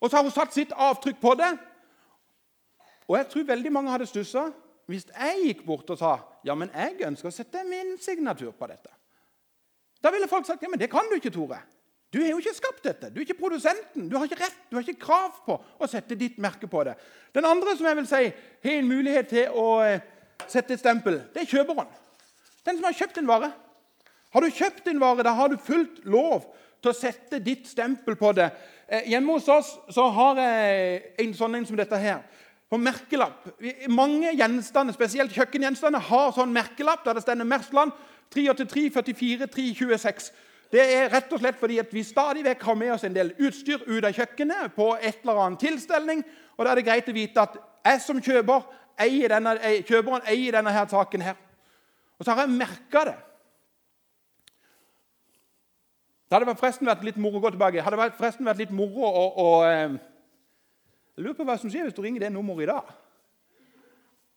og 0.00 0.08
så 0.08 0.16
har 0.16 0.24
hun 0.24 0.34
satt 0.34 0.54
sitt 0.56 0.72
avtrykk 0.72 1.20
på 1.20 1.34
det. 1.38 1.50
Og 3.10 3.18
jeg 3.18 3.28
tror 3.30 3.50
veldig 3.52 3.72
mange 3.74 3.92
hadde 3.92 4.08
stussa 4.08 4.48
hvis 4.90 5.06
jeg 5.06 5.42
gikk 5.44 5.60
bort 5.66 5.90
og 5.92 5.98
sa 6.00 6.16
ja, 6.46 6.56
men 6.58 6.72
jeg 6.74 7.04
ønsker 7.06 7.28
å 7.30 7.34
sette 7.34 7.62
min 7.68 7.94
signatur 8.02 8.50
på 8.56 8.66
dette. 8.70 8.90
Da 10.00 10.10
ville 10.10 10.28
folk 10.30 10.48
sagt 10.48 10.64
ja, 10.64 10.70
men 10.72 10.80
det 10.80 10.88
kan 10.90 11.06
du 11.10 11.18
ikke, 11.18 11.30
Tore. 11.34 11.60
Du 12.10 12.18
har 12.18 12.32
jo 12.32 12.40
ikke 12.40 12.56
skapt 12.56 12.82
dette. 12.82 13.10
Du 13.12 13.20
er 13.20 13.26
ikke 13.26 13.38
produsenten. 13.38 14.08
Du 14.10 14.16
har 14.16 14.26
ikke 14.26 14.40
rett, 14.40 14.56
du 14.70 14.74
har 14.76 14.82
ikke 14.82 15.04
krav 15.04 15.36
på 15.44 15.58
å 15.60 15.88
sette 15.90 16.16
ditt 16.18 16.40
merke 16.42 16.66
på 16.70 16.82
det. 16.88 16.96
Den 17.36 17.46
andre 17.46 17.76
som 17.78 17.86
jeg 17.86 17.98
vil 18.00 18.08
si 18.10 18.22
har 18.64 18.78
en 18.78 18.88
mulighet 18.88 19.30
til 19.30 19.52
å 19.54 19.66
eh, 19.84 20.02
sette 20.50 20.74
et 20.74 20.82
stempel, 20.82 21.20
det 21.34 21.44
er 21.44 21.52
kjøperen. 21.52 21.92
Den 22.66 22.80
som 22.80 22.88
har 22.88 22.96
kjøpt 22.98 23.20
en 23.20 23.30
vare. 23.30 23.52
Har 24.34 24.42
du 24.42 24.56
kjøpt 24.56 24.90
en 24.90 25.02
vare, 25.02 25.26
da 25.26 25.36
har 25.38 25.52
du 25.52 25.60
fullt 25.62 26.02
lov 26.10 26.48
til 26.80 26.92
å 26.92 26.96
sette 26.96 27.40
ditt 27.44 27.68
stempel 27.68 28.16
på 28.16 28.32
det. 28.36 28.50
Eh, 28.88 29.10
hjemme 29.12 29.36
hos 29.36 29.48
oss 29.48 29.72
så 29.92 30.08
har 30.16 30.40
jeg 30.40 31.02
en 31.24 31.34
sånn 31.36 31.58
en 31.58 31.66
som 31.68 31.78
dette 31.78 31.98
her. 32.00 32.22
På 32.70 32.78
merkelapp. 32.78 33.48
Mange 33.90 34.30
gjenstander, 34.38 34.94
spesielt 34.94 35.34
kjøkkengjenstander, 35.34 36.02
har 36.06 36.30
sånn 36.36 36.52
merkelapp 36.54 37.02
der 37.04 37.18
det 37.18 37.24
står 37.24 37.42
Mersland 37.42 37.92
383 38.30 38.90
44 38.94 39.48
326. 39.50 40.30
Det 40.70 40.82
er 40.84 41.08
rett 41.10 41.32
og 41.34 41.40
slett 41.42 41.58
fordi 41.58 41.80
vi 41.90 42.04
stadig 42.06 42.44
vekk 42.46 42.62
har 42.62 42.76
med 42.78 42.92
oss 42.94 43.04
en 43.04 43.14
del 43.14 43.32
utstyr 43.42 43.82
ut 43.88 44.04
av 44.06 44.14
kjøkkenet 44.14 44.76
på 44.76 44.92
et 45.00 45.24
eller 45.24 45.40
annet 45.44 45.64
tilstelning. 45.66 46.22
og 46.56 46.64
Da 46.64 46.70
er 46.70 46.78
det 46.78 46.86
greit 46.86 47.10
å 47.10 47.16
vite 47.16 47.42
at 47.42 47.58
jeg 47.84 48.02
som 48.04 48.22
kjøper 48.22 48.68
eier 49.00 49.34
denne, 49.34 49.56
kjøperen 49.88 50.28
eier 50.30 50.52
denne 50.52 50.70
her 50.70 50.86
saken. 50.86 51.20
her. 51.22 51.34
Og 52.18 52.24
så 52.24 52.34
har 52.34 52.46
jeg 52.46 52.54
merka 52.54 53.04
det. 53.08 53.16
Det 56.30 56.38
hadde 56.38 56.52
forresten 56.54 56.86
vært 56.86 57.00
litt 57.02 57.16
moro 57.18 57.40
å 57.40 57.42
gå 57.42 57.50
tilbake. 57.50 57.82
hadde 57.82 58.04
forresten 58.14 58.46
vært 58.46 58.60
litt 58.62 58.70
moro 58.70 59.02
å, 59.02 59.22
å 59.34 59.46
Jeg 59.66 61.24
lurer 61.24 61.34
på 61.34 61.46
hva 61.48 61.56
som 61.58 61.72
skjer 61.72 61.88
hvis 61.88 61.96
du 61.96 62.04
ringer 62.04 62.22
det 62.22 62.30
nummeret 62.30 62.68
i 62.68 62.70
dag. 62.70 62.92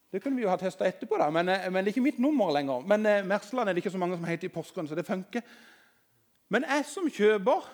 Det 0.10 0.22
kunne 0.24 0.38
vi 0.38 0.44
jo 0.44 0.50
ha 0.50 0.58
testa 0.58 0.88
etterpå, 0.90 1.18
da, 1.22 1.30
men, 1.34 1.50
eh, 1.50 1.70
men, 1.70 1.82
det 1.82 1.92
er 1.92 1.94
ikke 1.96 2.06
mitt 2.06 2.20
nummer 2.22 2.50
lenger. 2.54 2.82
Men 2.86 3.06
eh, 3.06 3.24
Mersland 3.26 3.70
er 3.70 3.74
det 3.74 3.82
ikke 3.82 3.94
så 3.94 4.02
mange 4.02 4.18
som 4.18 4.26
heter 4.26 4.50
i 4.50 4.52
Porsgrunn, 4.54 4.90
så 4.90 4.98
det 4.98 5.06
funker. 5.06 5.46
Men 6.54 6.66
jeg 6.70 6.86
som 6.90 7.08
kjøper 7.10 7.70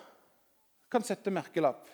kan 0.92 1.04
sette 1.04 1.32
merkelapp. 1.32 1.88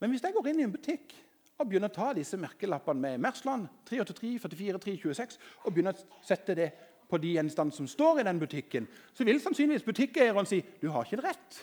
Men 0.00 0.12
hvis 0.12 0.24
jeg 0.24 0.34
går 0.34 0.50
inn 0.50 0.60
i 0.60 0.66
en 0.66 0.74
butikk 0.74 1.14
og 1.58 1.68
begynner 1.68 1.92
å 1.92 1.96
ta 1.96 2.10
disse 2.16 2.36
merkelappene 2.40 3.00
med 3.00 3.24
Mersland 3.28 3.68
383, 3.88 4.34
44, 4.44 4.82
326, 4.88 5.40
og 5.64 5.72
begynner 5.72 5.96
å 5.96 6.24
sette 6.24 6.56
det 6.56 6.68
på 7.08 7.18
de 7.20 7.34
gjenstandene 7.36 7.76
som 7.76 7.88
står 7.88 8.20
i 8.20 8.26
den 8.28 8.40
butikken, 8.40 8.88
så 9.14 9.24
vil 9.24 9.40
sannsynligvis 9.40 9.86
butikkeieren 9.86 10.46
si 10.46 10.60
du 10.82 10.90
har 10.92 11.06
ikke 11.06 11.22
rett, 11.24 11.60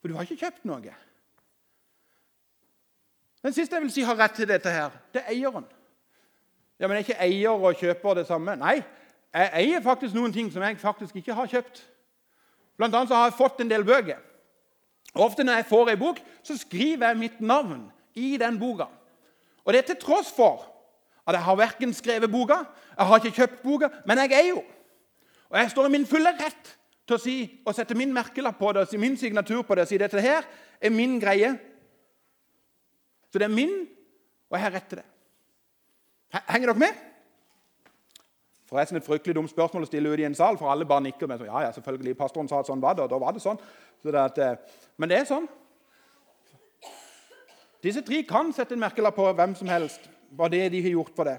for 0.00 0.10
du 0.10 0.16
har 0.16 0.26
ikke 0.26 0.40
kjøpt 0.44 0.66
noe. 0.68 0.94
Den 3.42 3.54
siste 3.54 3.76
jeg 3.76 3.84
vil 3.84 3.92
si 3.94 4.06
har 4.06 4.18
rett 4.18 4.34
til 4.34 4.48
dette, 4.50 4.70
her, 4.70 4.94
det 5.14 5.22
er 5.22 5.34
eieren. 5.34 5.66
Ja, 6.78 6.86
Men 6.86 6.96
er 6.96 7.06
ikke 7.06 7.20
eier 7.22 7.50
og 7.50 7.78
kjøper 7.78 8.20
det 8.20 8.26
samme? 8.26 8.54
Nei, 8.58 8.78
jeg 9.34 9.50
eier 9.60 9.82
faktisk 9.82 10.14
noen 10.14 10.32
ting 10.34 10.50
som 10.52 10.62
jeg 10.62 10.78
faktisk 10.78 11.16
ikke 11.16 11.34
har 11.34 11.50
kjøpt. 11.50 11.82
Blant 12.78 12.94
annet 12.94 13.10
så 13.10 13.18
har 13.18 13.30
jeg 13.30 13.38
fått 13.38 13.60
en 13.62 13.70
del 13.70 13.84
bøker. 13.86 14.20
Ofte 15.18 15.44
når 15.44 15.60
jeg 15.60 15.68
får 15.70 15.90
ei 15.90 15.98
bok, 15.98 16.20
så 16.46 16.54
skriver 16.58 17.10
jeg 17.10 17.18
mitt 17.18 17.40
navn 17.40 17.88
i 18.14 18.36
den 18.38 18.58
boka. 18.60 18.86
Og 19.64 19.72
det 19.72 19.82
er 19.82 19.88
til 19.90 20.00
tross 20.02 20.30
for 20.34 20.66
at 21.28 21.36
jeg 21.36 21.44
har 21.44 21.56
verken 21.60 21.92
skrevet 21.94 22.30
boka, 22.32 22.62
jeg 22.96 23.06
har 23.06 23.20
ikke 23.20 23.36
kjøpt 23.36 23.62
boka, 23.62 23.88
men 24.08 24.18
jeg 24.24 24.32
er 24.32 24.46
jo. 24.48 24.62
Og 25.50 25.58
jeg 25.58 25.70
står 25.70 25.88
i 25.88 25.92
min 25.92 26.06
fulle 26.08 26.32
rett 26.38 26.70
til 27.08 27.16
å, 27.16 27.20
si, 27.20 27.34
og 27.64 27.76
sette 27.76 27.96
min 27.96 28.12
merkelapp 28.12 28.56
på 28.60 28.72
det, 28.76 28.86
min 29.00 29.16
signatur 29.16 29.62
på 29.64 29.76
det 29.76 29.84
og 29.84 29.90
si 29.90 30.00
dette 30.00 30.22
her 30.24 30.48
er 30.80 30.92
min 30.92 31.18
greie. 31.20 31.52
Så 33.28 33.40
det 33.40 33.48
er 33.48 33.52
min, 33.52 33.74
og 34.48 34.56
jeg 34.56 34.64
har 34.64 34.74
rett 34.76 34.88
til 34.88 35.02
det. 35.02 35.06
Henger 36.48 36.72
dere 36.72 36.82
med? 36.84 37.04
Forresten 38.68 39.00
et 39.00 39.04
fryktelig 39.04 39.36
dumt 39.36 39.52
spørsmål 39.52 39.86
å 39.86 39.88
stille 39.88 40.10
ut 40.12 40.20
i 40.20 40.26
en 40.28 40.36
sal, 40.36 40.58
for 40.60 40.72
alle 40.72 40.88
bare 40.88 41.06
nikker. 41.06 41.28
med 41.28 41.44
ja, 41.44 41.62
ja, 41.64 41.72
selvfølgelig, 41.72 42.16
Pastoren 42.16 42.48
sa 42.48 42.60
at 42.60 42.68
sånn 42.68 42.84
var 42.84 42.96
det, 42.96 43.06
og 43.06 43.12
da 43.12 43.20
var 43.20 43.32
det 43.32 43.44
sånn. 43.44 43.60
Så 44.02 44.12
det 44.12 44.20
at, 44.20 44.38
eh, 44.38 44.80
men 44.96 45.08
det 45.08 45.20
er 45.20 45.28
sånn. 45.28 45.48
Disse 47.84 48.02
tre 48.04 48.22
kan 48.28 48.52
sette 48.52 48.74
en 48.74 48.80
merkelapp 48.80 49.16
på 49.16 49.32
hvem 49.32 49.54
som 49.56 49.68
helst 49.68 50.08
hva 50.36 50.48
det 50.52 50.68
de 50.72 50.82
har 50.82 50.94
gjort 50.96 51.14
for 51.16 51.28
det. 51.28 51.38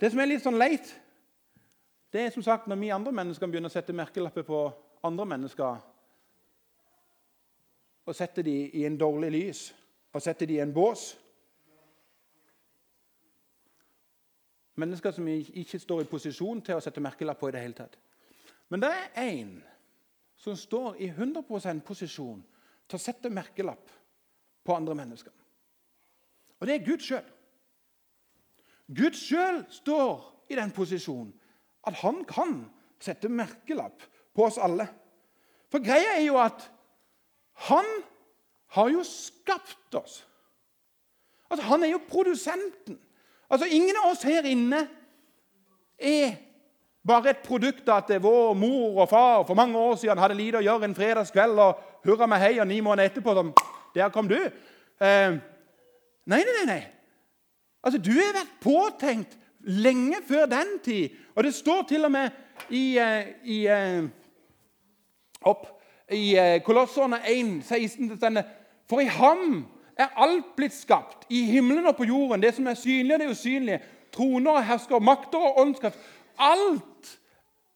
Det 0.00 0.10
som 0.10 0.20
er 0.20 0.28
litt 0.28 0.44
sånn 0.44 0.58
leit, 0.58 0.88
det 2.12 2.26
er 2.26 2.34
som 2.34 2.44
sagt 2.44 2.68
når 2.68 2.80
vi 2.80 2.92
andre 2.92 3.14
mennesker 3.14 3.48
begynner 3.48 3.70
å 3.70 3.72
sette 3.72 3.94
merkelapper 3.96 4.44
på 4.44 4.66
andre 5.06 5.26
mennesker 5.32 5.80
og 8.02 8.16
setter 8.18 8.44
dem 8.44 8.70
i 8.74 8.84
en 8.84 8.98
dårlig 8.98 9.30
lys 9.32 9.60
og 10.12 10.22
setter 10.22 10.48
dem 10.50 10.58
i 10.58 10.62
en 10.64 10.74
bås. 10.74 11.12
Mennesker 14.82 15.14
som 15.14 15.28
ikke 15.28 15.80
står 15.80 16.02
i 16.02 16.10
posisjon 16.10 16.60
til 16.64 16.76
å 16.76 16.84
sette 16.84 17.00
merkelapp 17.04 17.40
på 17.40 17.48
i 17.48 17.54
det 17.54 17.62
hele 17.62 17.78
tatt. 17.78 17.96
Men 18.72 18.82
det 18.82 18.90
er 18.90 19.28
én 19.28 19.54
som 20.36 20.56
står 20.56 20.98
i 20.98 21.08
100 21.12 21.44
posisjon 21.86 22.42
til 22.88 22.98
å 22.98 23.02
sette 23.02 23.30
merkelapp 23.30 23.92
på 24.64 24.74
andre 24.74 24.96
mennesker. 24.98 25.32
Og 26.62 26.68
det 26.68 26.74
er 26.74 26.84
Gud 26.86 27.02
sjøl. 27.02 27.24
Gud 28.94 29.16
sjøl 29.18 29.64
står 29.74 30.20
i 30.52 30.54
den 30.54 30.70
posisjonen 30.70 31.32
at 31.90 31.96
han 32.04 32.20
kan 32.28 32.60
sette 33.02 33.26
merkelapp 33.26 34.04
på 34.30 34.44
oss 34.46 34.60
alle. 34.62 34.86
For 35.74 35.82
greia 35.82 36.14
er 36.20 36.22
jo 36.28 36.38
at 36.38 36.62
han 37.66 37.88
har 38.76 38.94
jo 38.94 39.02
skapt 39.02 39.98
oss. 39.98 40.22
Altså, 41.50 41.66
Han 41.66 41.82
er 41.82 41.90
jo 41.96 42.00
produsenten. 42.08 43.00
Altså, 43.50 43.66
Ingen 43.66 43.98
av 44.04 44.12
oss 44.12 44.22
her 44.22 44.46
inne 44.46 44.86
er 45.98 46.36
bare 47.06 47.34
et 47.34 47.42
produkt 47.42 47.88
av 47.88 48.04
at 48.04 48.22
vår 48.22 48.54
mor 48.54 49.02
og 49.02 49.08
far 49.10 49.42
for 49.46 49.58
mange 49.58 49.78
år 49.78 49.96
siden 49.98 50.22
hadde 50.22 50.38
lite 50.38 50.62
å 50.62 50.64
gjøre 50.64 50.86
en 50.86 50.94
fredagskveld 50.94 51.58
og 51.58 51.82
hurra 52.06 52.30
meg 52.30 52.40
hei, 52.40 52.52
og 52.60 52.70
ni 52.70 52.80
måneder 52.80 53.10
etterpå 53.10 53.34
som, 53.34 53.54
Der 53.94 54.08
kom 54.08 54.28
du. 54.28 54.38
Eh, 55.00 55.36
nei, 56.26 56.42
nei, 56.46 56.66
nei. 56.66 56.82
Altså, 57.82 57.98
Du 57.98 58.10
har 58.10 58.34
vært 58.36 58.58
påtenkt 58.62 59.38
lenge 59.62 60.16
før 60.28 60.46
den 60.46 60.78
tid. 60.84 61.10
Og 61.34 61.44
det 61.44 61.54
står 61.54 61.82
til 61.88 62.04
og 62.04 62.12
med 62.12 62.30
i, 62.70 62.98
eh, 62.98 63.26
i, 63.44 63.66
eh, 63.66 64.02
opp, 65.42 65.66
i 66.10 66.36
eh, 66.36 66.62
Kolosserne 66.62 67.20
1, 67.26 67.62
16 67.64 68.44
For 68.88 69.00
i 69.00 69.04
ham 69.04 69.66
er 69.96 70.08
alt 70.16 70.56
blitt 70.56 70.74
skapt, 70.74 71.26
i 71.30 71.44
himmelen 71.44 71.86
og 71.86 71.96
på 71.96 72.04
jorden, 72.04 72.42
det 72.42 72.54
som 72.54 72.66
er 72.66 72.74
synlig 72.74 73.14
og 73.14 73.20
det 73.20 73.30
usynlige, 73.30 73.80
troner 74.12 74.50
og 74.50 74.64
hersker, 74.66 74.98
makter 74.98 75.38
og 75.38 75.58
åndskraft. 75.60 75.98
Alt, 76.38 77.18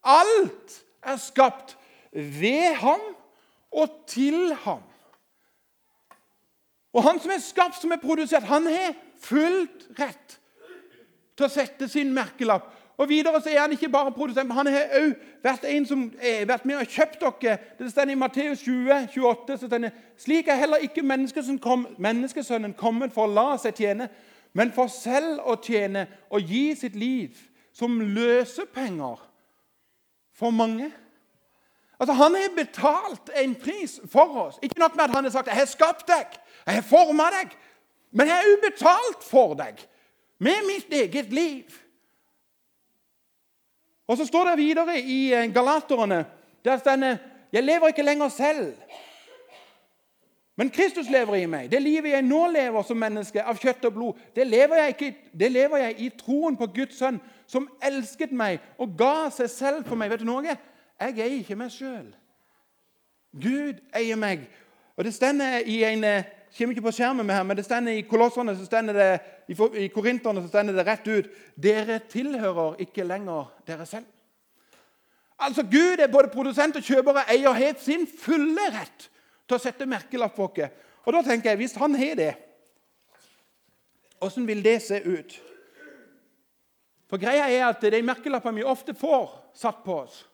alt 0.05 0.83
er 1.03 1.17
skapt 1.17 1.77
ved 2.13 2.75
ham 2.75 3.01
og 3.73 3.89
til 4.07 4.55
ham. 4.65 4.83
Og 6.97 7.05
han 7.05 7.21
som 7.21 7.31
er 7.35 7.43
skapt, 7.45 7.77
som 7.81 7.93
er 7.93 8.01
produsert, 8.01 8.49
han 8.49 8.67
har 8.73 8.95
fullt 9.21 9.85
rett 9.99 10.39
til 11.37 11.45
å 11.45 11.53
sette 11.53 11.89
sin 11.93 12.15
merkelapp. 12.17 12.73
Og 12.97 13.11
videre 13.11 13.43
så 13.45 13.51
er 13.53 13.61
han 13.61 13.73
ikke 13.73 13.91
bare 13.93 14.13
produsent, 14.13 14.49
men 14.49 14.57
han 14.57 14.71
har 14.73 14.95
òg 14.97 15.11
vært 15.45 15.67
en 15.69 15.87
som 15.87 16.07
er 16.17 16.47
vært 16.49 16.65
med 16.65 16.81
og 16.81 16.89
kjøpt 16.89 17.21
dere. 17.21 17.59
Det 17.77 17.91
står 17.93 18.13
i 18.15 18.17
Matteus 18.17 18.63
20, 18.65 19.11
28, 19.13 19.59
så 19.61 19.69
denne, 19.69 19.93
Slik 20.17 20.49
er 20.49 20.57
heller 20.57 20.81
ikke 20.81 21.05
menneskesønnen 21.05 22.73
kommet 22.81 23.13
for 23.13 23.27
å 23.27 23.35
la 23.37 23.51
seg 23.61 23.77
tjene, 23.77 24.09
men 24.57 24.73
for 24.73 24.89
selv 24.89 25.45
å 25.45 25.59
tjene 25.61 26.07
og 26.33 26.49
gi 26.49 26.71
sitt 26.81 26.97
liv 26.97 27.37
som 27.77 28.01
løsepenger 28.01 29.21
for 30.33 30.57
mange. 30.57 30.89
Altså, 32.01 32.13
Han 32.13 32.35
har 32.35 32.57
betalt 32.57 33.31
en 33.37 33.55
pris 33.55 34.01
for 34.09 34.41
oss. 34.47 34.59
Ikke 34.63 34.81
nok 34.81 34.97
med 34.97 35.05
at 35.05 35.11
han 35.11 35.25
har 35.25 35.31
sagt 35.31 35.47
'Jeg 35.49 35.57
har 35.57 35.67
skapt 35.67 36.09
deg', 36.09 36.41
'Jeg 36.67 36.75
har 36.75 36.83
forma 36.83 37.25
deg', 37.31 37.57
men 38.11 38.27
jeg 38.27 38.37
har 38.37 38.57
ubetalt 38.57 39.25
for 39.25 39.55
deg 39.55 39.87
med 40.39 40.67
mitt 40.67 40.93
eget 40.93 41.33
liv. 41.33 41.65
Og 44.07 44.17
Så 44.17 44.27
står 44.27 44.45
det 44.45 44.59
videre 44.59 45.01
i 45.01 45.33
eh, 45.33 45.55
Galaterne 45.55 46.27
der 46.65 46.79
står 46.79 47.19
'Jeg 47.53 47.63
lever 47.63 47.87
ikke 47.89 48.03
lenger 48.03 48.29
selv'. 48.29 48.75
Men 50.57 50.71
Kristus 50.71 51.11
lever 51.11 51.35
i 51.35 51.47
meg. 51.47 51.71
Det 51.71 51.83
livet 51.83 52.11
jeg 52.11 52.23
nå 52.23 52.47
lever 52.49 52.83
som 52.83 52.97
menneske, 52.97 53.43
av 53.43 53.59
kjøtt 53.61 53.85
og 53.85 53.93
blod, 53.93 54.21
det 54.37 54.47
lever 54.47 54.77
jeg, 54.77 54.89
ikke, 54.89 55.17
det 55.39 55.51
lever 55.53 55.77
jeg 55.77 56.01
i 56.01 56.09
troen 56.09 56.57
på 56.57 56.67
Guds 56.67 56.97
sønn, 56.97 57.21
som 57.47 57.69
elsket 57.85 58.33
meg 58.33 58.63
og 58.79 58.95
ga 58.97 59.29
seg 59.31 59.51
selv 59.53 59.85
for 59.85 60.01
meg. 60.01 60.11
Vet 60.11 60.25
du 60.25 60.25
noe? 60.25 60.57
Jeg 61.01 61.19
eier 61.19 61.35
ikke 61.43 61.59
meg 61.61 61.75
sjøl. 61.75 62.09
Gud 63.37 63.83
eier 63.95 64.17
meg. 64.17 64.47
Og 64.97 65.05
Det 65.05 65.13
stender 65.15 65.59
i 65.69 65.83
en 65.85 66.05
eh, 66.05 66.25
kommer 66.57 66.75
ikke 66.75 66.87
på 66.87 66.93
skjermen 66.97 67.27
med 67.27 67.35
her, 67.35 67.45
men 67.47 67.57
det 67.59 67.65
stender 67.67 67.97
i 67.97 68.05
Kolossene 68.09 68.55
så 68.57 68.65
stender 68.67 68.97
det, 68.97 69.09
i 69.79 69.89
Korinterne 69.93 70.43
så 70.43 70.49
stender 70.49 70.77
det 70.77 70.87
rett 70.87 71.09
ut 71.09 71.29
Dere 71.57 71.99
tilhører 72.11 72.81
ikke 72.85 73.05
lenger 73.05 73.51
dere 73.67 73.87
selv. 73.87 74.07
Altså 75.39 75.63
Gud 75.63 76.01
er 76.01 76.13
både 76.13 76.33
produsent 76.33 76.77
og 76.77 76.85
kjøper 76.85 77.21
og 77.21 77.33
eier 77.33 77.59
helt 77.59 77.83
sin 77.85 78.07
fulle 78.09 78.71
rett 78.73 79.11
til 79.47 79.59
å 79.59 79.61
sette 79.61 79.89
merkelapp 79.89 80.37
på 80.37 80.49
oss. 80.49 80.79
Og 81.05 81.13
da 81.13 81.23
tenker 81.23 81.51
jeg, 81.51 81.59
Hvis 81.59 81.77
han 81.77 81.95
har 81.95 82.15
det, 82.15 82.35
hvordan 84.19 84.47
vil 84.47 84.65
det 84.65 84.83
se 84.83 85.03
ut? 85.05 85.43
For 87.07 87.21
greia 87.21 87.51
er 87.51 87.69
at 87.69 87.83
De 87.83 88.03
merkelappene 88.03 88.57
vi 88.57 88.65
ofte 88.65 88.95
får 88.95 89.29
satt 89.55 89.85
på 89.85 90.01
oss, 90.07 90.25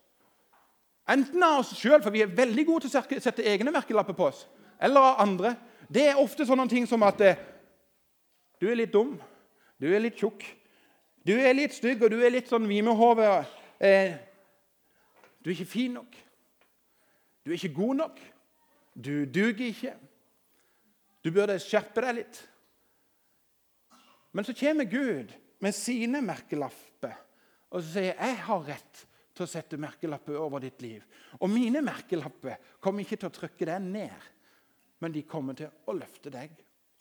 Enten 1.10 1.42
av 1.42 1.60
oss 1.60 1.72
sjøl, 1.74 1.98
for 2.02 2.14
vi 2.14 2.22
er 2.22 2.30
veldig 2.30 2.64
gode 2.66 2.86
til 2.86 2.92
å 2.94 3.20
sette 3.20 3.42
egne 3.42 3.72
merkelapper 3.74 4.14
på 4.14 4.28
oss, 4.30 4.44
eller 4.78 5.02
av 5.02 5.22
andre. 5.24 5.56
Det 5.92 6.06
er 6.08 6.20
ofte 6.20 6.46
sånne 6.48 6.68
ting 6.70 6.86
som 6.88 7.02
at 7.04 7.20
eh, 7.24 7.40
du 8.60 8.68
er 8.70 8.78
litt 8.78 8.92
dum, 8.94 9.16
du 9.76 9.88
er 9.90 10.00
litt 10.00 10.20
tjukk, 10.20 10.44
du 11.26 11.34
er 11.36 11.52
litt 11.54 11.74
stygg, 11.76 12.02
og 12.02 12.12
du 12.14 12.22
er 12.22 12.32
litt 12.32 12.48
sånn 12.50 12.64
vimehove. 12.66 13.26
Eh, 13.82 14.14
du 15.42 15.50
er 15.50 15.56
ikke 15.56 15.68
fin 15.70 15.98
nok. 15.98 16.16
Du 17.42 17.52
er 17.52 17.58
ikke 17.58 17.76
god 17.76 18.00
nok. 18.00 18.22
Du 18.94 19.12
duger 19.26 19.68
ikke. 19.68 19.92
Du 21.22 21.30
burde 21.34 21.58
skjerpe 21.62 22.02
deg 22.06 22.16
litt. 22.22 22.40
Men 24.32 24.46
så 24.46 24.54
kommer 24.56 24.88
Gud 24.90 25.30
med 25.62 25.76
sine 25.76 26.22
merkelapper 26.24 27.14
og 27.72 27.80
så 27.80 27.96
sier 27.96 28.12
jeg 28.12 28.38
har 28.46 28.66
rett 28.68 29.02
til 29.32 29.46
å 29.46 29.48
sette 29.48 29.80
merkelapper 29.80 30.36
over 30.36 30.60
ditt 30.60 30.82
liv. 30.84 31.04
Og 31.40 31.48
mine 31.50 31.80
merkelapper 31.84 32.60
kommer 32.84 33.04
ikke 33.04 33.16
til 33.22 33.30
å 33.30 33.36
trykke 33.38 33.68
deg 33.70 33.86
ned, 33.86 34.26
men 35.02 35.14
de 35.14 35.24
kommer 35.26 35.56
til 35.58 35.70
å 35.90 35.96
løfte 35.96 36.30
deg 36.32 36.52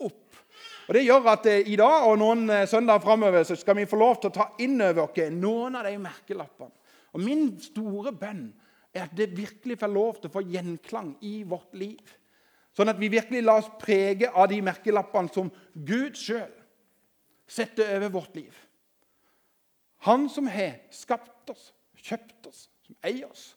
opp. 0.01 0.37
Og 0.87 0.95
Det 0.97 1.03
gjør 1.05 1.27
at 1.31 1.47
eh, 1.49 1.67
i 1.69 1.77
dag 1.79 2.07
og 2.09 2.17
noen 2.19 2.49
eh, 2.49 2.67
søndager 2.69 3.03
framover 3.05 3.45
skal 3.45 3.77
vi 3.77 3.89
få 3.89 3.99
lov 4.01 4.17
til 4.19 4.31
å 4.31 4.37
ta 4.39 4.47
inn 4.63 4.79
over 4.81 5.05
oss 5.05 5.35
noen 5.35 5.77
av 5.77 5.85
de 5.87 5.93
merkelappene. 6.01 6.73
Og 7.11 7.21
Min 7.23 7.53
store 7.61 8.13
bønn 8.15 8.47
er 8.93 9.05
at 9.05 9.13
det 9.15 9.31
virkelig 9.37 9.77
får 9.79 9.91
lov 9.91 10.17
til 10.19 10.31
å 10.31 10.33
få 10.33 10.43
gjenklang 10.47 11.13
i 11.27 11.41
vårt 11.47 11.75
liv. 11.77 12.01
Sånn 12.75 12.91
at 12.91 12.99
vi 12.99 13.11
virkelig 13.11 13.43
lar 13.43 13.61
oss 13.61 13.71
prege 13.79 14.29
av 14.31 14.49
de 14.51 14.61
merkelappene 14.63 15.31
som 15.31 15.51
Gud 15.75 16.17
sjøl 16.19 16.51
setter 17.51 17.97
over 17.97 18.13
vårt 18.15 18.35
liv. 18.39 18.53
Han 20.07 20.29
som 20.31 20.47
har 20.49 20.79
skapt 20.95 21.51
oss, 21.51 21.71
kjøpt 21.99 22.47
oss, 22.47 22.69
som 22.87 22.95
eier 23.05 23.27
oss. 23.27 23.51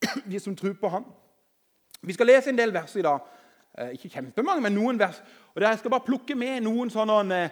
Vi 0.30 0.38
som 0.40 0.54
tror 0.56 0.72
på 0.80 0.88
Han. 0.88 1.04
Vi 2.00 2.14
skal 2.16 2.30
lese 2.30 2.48
en 2.48 2.56
del 2.56 2.72
vers 2.72 2.94
i 2.96 3.04
dag. 3.04 3.26
Eh, 3.78 3.92
ikke 3.94 4.08
kjempemange, 4.08 4.62
men 4.62 4.74
noen 4.74 4.98
vers. 4.98 5.22
Og 5.54 5.62
Jeg 5.62 5.78
skal 5.78 5.90
bare 5.90 6.06
plukke 6.06 6.34
med 6.34 6.60
noen 6.60 6.90
sånne 6.90 7.44
eh, 7.44 7.50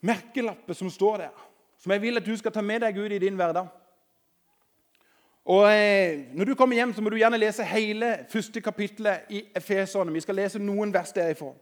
merkelapper 0.00 0.74
som 0.74 0.90
står 0.90 1.16
der. 1.16 1.42
Som 1.78 1.92
jeg 1.92 2.02
vil 2.02 2.16
at 2.16 2.26
du 2.26 2.36
skal 2.36 2.52
ta 2.52 2.60
med 2.60 2.80
deg 2.80 2.98
ut 2.98 3.12
i 3.12 3.18
din 3.18 3.36
hverdag. 3.36 3.66
Og 5.44 5.68
eh, 5.72 6.24
Når 6.34 6.44
du 6.44 6.54
kommer 6.54 6.76
hjem, 6.76 6.94
så 6.94 7.02
må 7.02 7.10
du 7.10 7.16
gjerne 7.16 7.38
lese 7.38 7.64
hele 7.64 8.26
første 8.28 8.60
kapittelet 8.60 9.30
i 9.30 9.44
Efeserne. 9.56 10.12
Vi 10.12 10.20
skal 10.20 10.34
lese 10.34 10.58
noen 10.58 10.94
vers 10.94 11.12
derifra. 11.12 11.52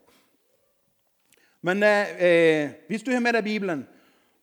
Men 1.62 1.82
eh, 1.82 2.70
hvis 2.88 3.02
du 3.02 3.10
har 3.12 3.20
med 3.20 3.32
deg 3.32 3.44
Bibelen, 3.44 3.86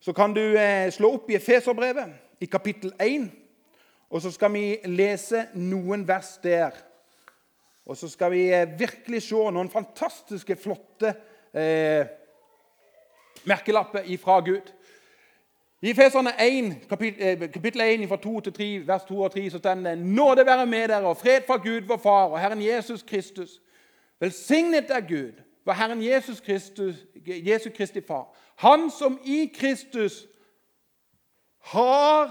så 0.00 0.12
kan 0.12 0.34
du 0.34 0.40
eh, 0.40 0.90
slå 0.90 1.14
opp 1.14 1.30
i 1.30 1.36
Efeserbrevet, 1.38 2.12
i 2.40 2.46
kapittel 2.46 2.92
1. 3.00 3.30
Og 4.10 4.22
så 4.22 4.30
skal 4.30 4.52
vi 4.52 4.76
lese 4.84 5.46
noen 5.54 6.02
vers 6.08 6.36
der. 6.42 6.74
Og 7.86 7.96
så 7.96 8.08
skal 8.08 8.30
vi 8.30 8.46
eh, 8.52 8.78
virkelig 8.78 9.22
se 9.22 9.48
noen 9.54 9.70
fantastiske, 9.70 10.56
flotte 10.56 11.14
eh, 11.54 12.06
merkelapper 13.44 14.06
ifra 14.06 14.40
Gud. 14.40 14.70
I 15.82 15.90
Efeserne 15.90 16.30
1, 16.38 16.76
kapittel, 16.88 17.48
kapittel 17.50 17.80
1, 17.80 18.08
fra 18.08 18.16
2 18.16 18.40
til 18.40 18.52
3, 18.52 18.86
vers 18.86 19.04
2 19.08 19.20
og 19.20 19.32
3, 19.32 19.50
så 19.50 19.58
står 19.58 19.74
det 19.74 19.98
Nåde 19.98 20.46
være 20.46 20.66
med 20.66 20.88
dere, 20.88 21.06
og 21.06 21.16
fred 21.16 21.40
fra 21.46 21.56
Gud 21.56 21.80
vår 21.88 21.96
Far 21.96 22.24
og 22.24 22.40
Herren 22.40 22.62
Jesus 22.62 23.02
Kristus. 23.02 23.60
Velsignet 24.20 24.90
er 24.90 25.00
Gud, 25.00 25.32
vår 25.64 25.72
Herren 25.72 26.02
Jesus 26.02 26.40
Kristus, 26.40 26.94
Jesus 27.26 27.72
Kristi 27.76 28.00
Far. 28.00 28.30
Han 28.56 28.90
som 28.90 29.18
i 29.24 29.50
Kristus 29.54 30.26
har 31.58 32.30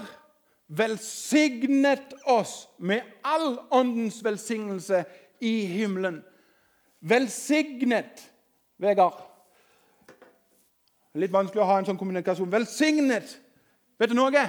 velsignet 0.68 2.14
oss 2.24 2.68
med 2.78 3.00
all 3.24 3.58
åndens 3.70 4.24
velsignelse 4.24 5.04
i 5.42 5.66
himmelen. 5.66 6.20
Velsignet, 7.02 8.22
Vegard. 8.82 9.18
Litt 11.18 11.32
vanskelig 11.34 11.60
å 11.60 11.68
ha 11.68 11.78
en 11.80 11.88
sånn 11.88 11.98
kommunikasjon. 12.00 12.50
Velsignet. 12.52 13.34
Vet 14.00 14.12
du 14.12 14.16
noe? 14.16 14.44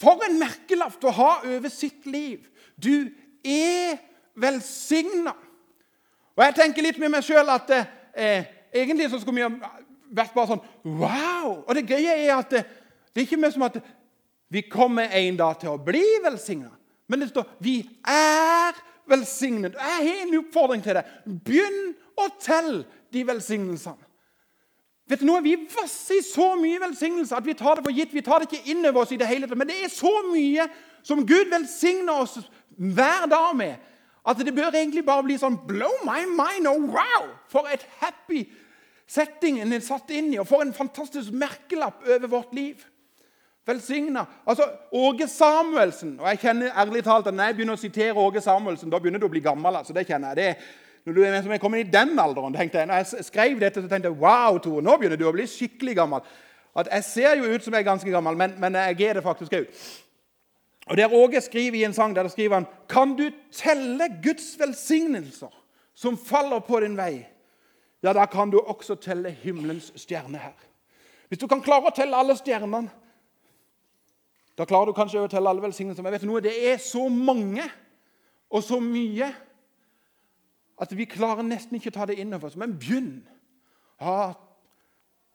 For 0.00 0.22
en 0.26 0.38
merkelapp 0.40 1.02
å 1.04 1.14
ha 1.18 1.30
over 1.44 1.72
sitt 1.72 2.06
liv. 2.08 2.46
Du 2.76 3.10
er 3.44 3.98
velsigna. 4.38 5.34
Og 6.34 6.42
jeg 6.42 6.56
tenker 6.56 6.86
litt 6.86 6.98
med 7.02 7.12
meg 7.14 7.26
sjøl 7.26 7.50
at 7.52 7.70
eh, 7.74 8.48
egentlig 8.74 9.10
så 9.12 9.20
skulle 9.22 9.44
vi 9.44 9.74
vært 10.14 10.34
bare 10.34 10.54
sånn 10.54 10.64
Wow! 10.98 11.60
Og 11.66 11.74
det 11.76 11.86
greie 11.86 12.16
er 12.24 12.32
at 12.34 12.50
det, 12.50 12.64
det 13.12 13.22
er 13.22 13.28
ikke 13.28 13.40
mer 13.40 13.54
som 13.54 13.66
at 13.68 13.78
vi 14.50 14.64
kommer 14.66 15.12
en 15.14 15.38
dag 15.38 15.60
til 15.60 15.74
å 15.74 15.80
bli 15.82 16.02
velsigna. 16.24 16.72
Men 17.08 17.20
det 17.20 17.28
står 17.28 17.44
'vi 17.60 17.90
er 18.06 18.72
velsignet'. 19.06 19.76
Jeg 19.78 20.08
har 20.08 20.26
en 20.26 20.38
oppfordring 20.38 20.82
til 20.82 20.94
deg. 20.94 21.04
Begynn 21.44 21.94
å 22.16 22.28
telle 22.40 22.84
de 23.12 23.26
velsignelsene. 23.26 24.04
Vet 25.06 25.20
du 25.20 25.26
noe? 25.28 25.42
Vi 25.44 25.56
vasser 25.68 26.18
i 26.18 26.24
så 26.24 26.54
mye 26.56 26.80
velsignelse 26.80 27.36
at 27.36 27.46
vi 27.46 27.52
tar 27.52 27.76
det 27.76 27.84
for 27.84 27.92
gitt. 27.92 28.14
Vi 28.14 28.24
tar 28.24 28.40
det 28.40 28.48
ikke 28.48 28.70
inn 28.72 28.86
over 28.86 29.02
oss 29.02 29.12
i 29.12 29.16
det 29.20 29.28
hele 29.28 29.46
tatt. 29.46 29.58
Men 29.58 29.68
det 29.68 29.82
er 29.84 29.92
så 29.92 30.12
mye 30.30 30.64
som 31.04 31.26
Gud 31.26 31.50
velsigner 31.52 32.22
oss 32.24 32.38
hver 32.78 33.26
dag 33.30 33.56
med, 33.56 33.74
at 34.24 34.40
det 34.40 34.54
bør 34.56 34.72
egentlig 34.72 35.04
bare 35.04 35.22
bli 35.26 35.36
sånn 35.38 35.58
Blow 35.68 35.92
my 36.06 36.24
mind! 36.24 36.66
Oh, 36.66 36.80
wow! 36.88 37.28
For 37.52 37.68
et 37.68 37.84
happy 38.00 38.46
setting 39.06 39.60
en 39.60 39.74
er 39.76 39.84
satt 39.84 40.08
inn 40.16 40.32
i, 40.32 40.38
og 40.40 40.48
for 40.48 40.64
en 40.64 40.72
fantastisk 40.72 41.34
merkelapp 41.36 42.06
over 42.08 42.30
vårt 42.38 42.54
liv. 42.56 42.80
Velsigna. 43.66 44.26
Altså, 44.46 44.68
Åge 44.92 45.28
Samuelsen 45.28 46.20
og 46.20 46.28
Jeg 46.28 46.38
kjenner 46.38 46.74
ærlig 46.76 47.04
talt 47.04 47.26
at 47.26 47.34
når 47.34 47.44
jeg 47.44 47.56
begynner 47.56 47.78
å 47.78 47.80
sitere 47.80 48.16
Åge 48.20 48.40
Samuelsen, 48.44 48.90
da 48.92 49.00
begynner 49.00 49.22
du 49.22 49.26
å 49.26 49.32
bli 49.32 49.40
gammel. 49.40 49.76
altså, 49.76 49.92
det 49.92 50.06
kjenner 50.06 50.36
jeg. 50.36 50.36
Det, 50.36 50.56
når 51.04 51.12
du 51.12 51.22
er, 51.24 51.58
kommet 51.58 51.86
i 51.86 51.90
den 51.90 52.18
alderen, 52.18 52.54
tenkte 52.54 52.78
jeg, 52.78 52.86
når 52.86 52.94
jeg 52.94 53.24
skrev 53.24 53.60
dette, 53.60 53.82
så 53.82 53.88
tenkte 53.88 54.08
jeg 54.08 54.20
wow, 54.20 54.58
Tore, 54.58 54.82
nå 54.84 54.96
begynner 54.96 55.20
du 55.20 55.26
å 55.28 55.32
bli 55.32 55.46
skikkelig 55.48 55.96
gammel. 55.96 56.20
At 56.76 56.88
Jeg 56.92 57.04
ser 57.04 57.36
jo 57.36 57.44
ut 57.54 57.64
som 57.64 57.74
jeg 57.74 57.84
er 57.84 57.90
ganske 57.90 58.10
gammel, 58.10 58.36
men, 58.36 58.54
men 58.58 58.74
jeg 58.74 59.08
er 59.08 59.14
det 59.14 59.22
faktisk 59.22 59.52
òg. 59.52 59.66
Og 60.86 60.96
Der 60.96 61.12
Åge 61.12 61.40
skriver 61.40 61.78
i 61.78 61.84
en 61.84 61.94
sang 61.96 62.16
der 62.16 62.28
skriver 62.28 62.54
han, 62.54 62.66
Kan 62.88 63.16
du 63.16 63.30
telle 63.52 64.08
Guds 64.22 64.58
velsignelser 64.60 65.52
som 65.94 66.18
faller 66.18 66.60
på 66.60 66.80
din 66.80 66.96
vei? 66.96 67.26
Ja, 68.02 68.12
da 68.12 68.26
kan 68.26 68.50
du 68.50 68.58
også 68.58 68.94
telle 68.94 69.30
himmelens 69.30 69.92
stjerner 69.96 70.38
her. 70.38 70.56
Hvis 71.28 71.40
du 71.40 71.46
kan 71.48 71.62
klare 71.64 71.88
å 71.88 71.94
telle 71.96 72.16
alle 72.16 72.36
stjernene, 72.36 72.90
da 74.58 74.66
klarer 74.68 74.90
du 74.92 74.96
kanskje 74.96 75.22
å 75.24 75.30
telle 75.30 75.50
alle 75.50 75.64
velsignelsene. 75.64 76.04
Men 76.06 76.14
vet 76.14 76.22
du 76.22 76.30
noe? 76.30 76.42
det 76.44 76.54
er 76.70 76.78
så 76.82 77.08
mange 77.10 77.64
og 78.54 78.62
så 78.62 78.78
mye 78.82 79.32
at 80.80 80.92
vi 80.94 81.06
klarer 81.10 81.46
nesten 81.46 81.78
ikke 81.78 81.90
å 81.90 81.96
ta 81.98 82.06
det 82.10 82.18
inn 82.22 82.34
over 82.34 82.50
oss. 82.50 82.58
Men 82.58 82.74
begynn. 82.78 83.16
Ah, 84.02 84.34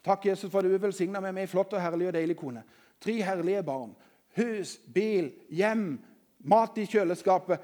takk, 0.05 0.27
Jesus, 0.29 0.51
for 0.51 0.63
du 0.63 0.75
velsigna 0.79 1.21
meg 1.23 1.35
med 1.35 1.47
ei 1.47 1.51
flott 1.51 1.73
og 1.75 1.83
herlig 1.83 2.09
og 2.09 2.15
deilig 2.15 2.37
kone. 2.39 2.63
Tre 2.99 3.15
herlige 3.23 3.63
barn. 3.67 3.91
Hus, 4.39 4.77
bil, 4.93 5.31
hjem, 5.51 5.97
mat 6.47 6.77
i 6.79 6.87
kjøleskapet. 6.87 7.63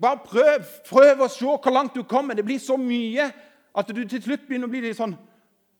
Bare 0.00 0.22
prøv, 0.26 0.70
prøv 0.88 1.26
å 1.26 1.30
se 1.30 1.46
hvor 1.46 1.74
langt 1.74 1.98
du 1.98 2.02
kommer. 2.08 2.38
Det 2.38 2.46
blir 2.46 2.62
så 2.62 2.78
mye 2.78 3.28
at 3.72 3.90
du 3.90 4.02
til 4.02 4.22
slutt 4.22 4.48
begynner 4.48 4.70
å 4.70 4.72
bli 4.72 4.82
litt 4.84 4.98
sånn 4.98 5.14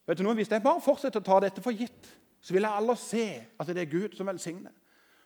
vet 0.06 0.18
du 0.18 0.24
noe, 0.26 0.34
Hvis 0.34 0.50
jeg 0.50 0.62
bare 0.62 0.82
fortsetter 0.82 1.22
å 1.22 1.26
ta 1.26 1.40
dette 1.40 1.62
for 1.62 1.74
gitt, 1.74 2.08
så 2.42 2.54
vil 2.54 2.66
jeg 2.66 2.74
aldri 2.74 2.96
se 2.98 3.26
at 3.60 3.68
det 3.70 3.84
er 3.84 3.90
Gud 3.90 4.16
som 4.18 4.26
velsigner. 4.26 4.72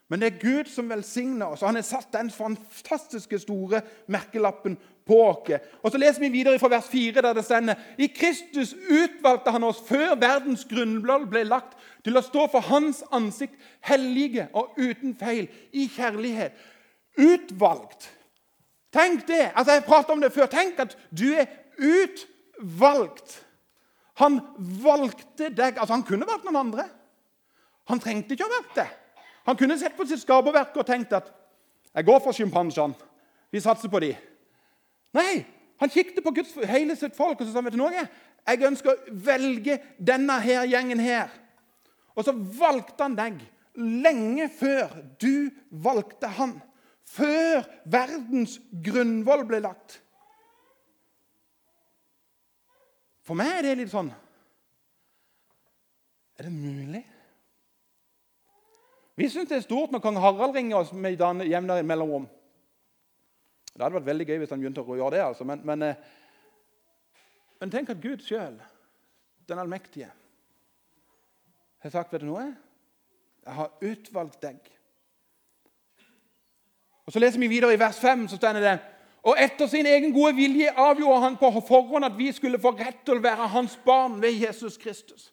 Men 0.09 0.23
det 0.23 0.27
er 0.27 0.43
Gud 0.43 0.69
som 0.71 0.91
velsigner 0.91 1.47
oss, 1.47 1.63
og 1.63 1.69
han 1.73 1.79
har 1.81 1.87
satt 1.87 2.13
den 2.15 2.29
fantastiske 2.31 3.41
store 3.43 3.81
merkelappen 4.07 4.77
på 5.07 5.19
oss. 5.25 5.51
Og 5.83 5.91
Så 5.91 5.99
leser 5.99 6.21
vi 6.21 6.29
videre 6.29 6.59
fra 6.59 6.71
vers 6.71 6.87
4, 6.91 7.23
der 7.23 7.33
det 7.35 7.45
stender 7.45 7.75
I 7.99 8.07
Kristus 8.07 8.75
utvalgte 8.75 9.51
han 9.51 9.65
oss 9.65 9.83
før 9.89 10.15
verdens 10.15 10.65
grunnblad 10.65 11.27
ble 11.31 11.43
lagt, 11.45 11.75
til 12.05 12.17
å 12.17 12.23
stå 12.23 12.47
for 12.53 12.63
hans 12.71 13.03
ansikt, 13.11 13.55
hellige 13.83 14.47
og 14.55 14.79
uten 14.79 15.17
feil, 15.19 15.49
i 15.73 15.89
kjærlighet. 15.91 16.55
Utvalgt. 17.19 18.11
Tenk 18.93 19.27
det! 19.27 19.51
Altså, 19.55 19.73
Jeg 19.73 19.85
pratet 19.85 20.11
om 20.11 20.21
det 20.21 20.33
før. 20.33 20.47
Tenk 20.47 20.79
at 20.79 20.95
du 21.11 21.35
er 21.35 21.47
utvalgt. 21.79 23.43
Han 24.23 24.39
valgte 24.83 25.51
deg. 25.51 25.79
Altså, 25.79 25.93
Han 25.95 26.07
kunne 26.07 26.29
valgt 26.29 26.47
noen 26.47 26.63
andre. 26.63 26.87
Han 27.91 28.01
trengte 28.01 28.35
ikke 28.35 28.47
å 28.47 28.55
vært 28.55 28.79
det. 28.79 28.87
Han 29.47 29.57
kunne 29.57 29.79
sett 29.79 29.97
på 29.97 30.07
sitt 30.07 30.23
skaperverk 30.23 30.77
og 30.77 30.87
tenkt 30.87 31.13
at 31.13 31.33
'Jeg 31.95 32.05
går 32.05 32.19
for 32.21 32.33
sjimpansene. 32.33 32.95
Vi 33.51 33.61
satser 33.61 33.89
på 33.89 34.01
de.' 34.01 34.17
Nei, 35.15 35.47
han 35.81 35.89
kikket 35.89 36.25
på 36.25 36.31
Guds, 36.31 36.55
hele 36.69 36.97
sitt 36.97 37.17
folk 37.17 37.41
og 37.41 37.47
så 37.47 37.53
sa 37.53 37.61
vet 37.61 37.73
du 37.73 37.79
noe? 37.79 38.09
Jeg 38.47 38.63
ønsker 38.63 38.91
å 38.91 39.15
velge 39.27 39.79
denne 39.99 40.41
her 40.41 40.67
gjengen 40.67 41.01
her. 41.01 41.29
Og 42.15 42.25
så 42.25 42.33
valgte 42.33 43.03
han 43.03 43.17
deg 43.17 43.41
lenge 43.77 44.49
før 44.49 44.93
du 45.21 45.51
valgte 45.71 46.31
han. 46.39 46.57
Før 47.07 47.65
verdens 47.85 48.59
grunnvoll 48.85 49.45
ble 49.49 49.61
lagt. 49.65 50.01
For 53.27 53.39
meg 53.39 53.59
er 53.59 53.67
det 53.67 53.79
litt 53.81 53.91
sånn 53.91 54.13
Er 56.37 56.47
det 56.47 56.53
mulig? 56.53 56.76
Vi 59.17 59.29
syns 59.33 59.49
det 59.49 59.57
er 59.57 59.65
stort 59.65 59.93
når 59.95 60.03
kong 60.05 60.19
Harald 60.21 60.57
ringer 60.57 60.77
oss 60.77 60.93
med 60.93 61.17
jevne 61.17 61.81
mellomrom. 61.83 62.27
Det 63.73 63.83
hadde 63.83 63.97
vært 63.99 64.09
veldig 64.09 64.27
gøy 64.29 64.39
hvis 64.41 64.53
han 64.53 64.61
begynte 64.61 64.85
å 64.85 64.97
gjøre 64.97 65.17
det. 65.17 65.23
altså. 65.25 65.45
Men, 65.45 65.63
men, 65.65 65.83
eh, 65.83 65.97
men 67.61 67.73
tenk 67.73 67.93
at 67.93 68.03
Gud 68.03 68.25
sjøl, 68.25 68.59
den 69.49 69.61
allmektige, 69.63 70.11
har 71.85 71.93
sagt 71.93 72.13
vet 72.13 72.25
du 72.25 72.29
noe? 72.29 72.49
Jeg 73.47 73.55
har 73.55 73.73
utvalgt 73.85 74.41
deg. 74.43 74.59
Og 77.07 77.13
Så 77.13 77.23
leser 77.23 77.41
vi 77.41 77.49
videre 77.49 77.77
i 77.77 77.81
vers 77.81 77.99
5. 78.03 78.29
så 78.29 78.37
stender 78.37 78.61
det 78.61 78.79
og 79.27 79.35
etter 79.43 79.67
sin 79.67 79.87
egen 79.87 80.13
gode 80.15 80.37
vilje 80.37 80.71
avgjorde 80.71 81.23
han 81.25 81.37
på 81.37 81.49
forhånd 81.67 82.07
at 82.07 82.15
vi 82.19 82.29
skulle 82.33 82.61
få 82.63 82.71
rett 82.79 83.01
til 83.05 83.19
å 83.19 83.23
være 83.25 83.49
hans 83.51 83.75
barn 83.85 84.21
ved 84.23 84.39
Jesus 84.39 84.77
Kristus. 84.79 85.33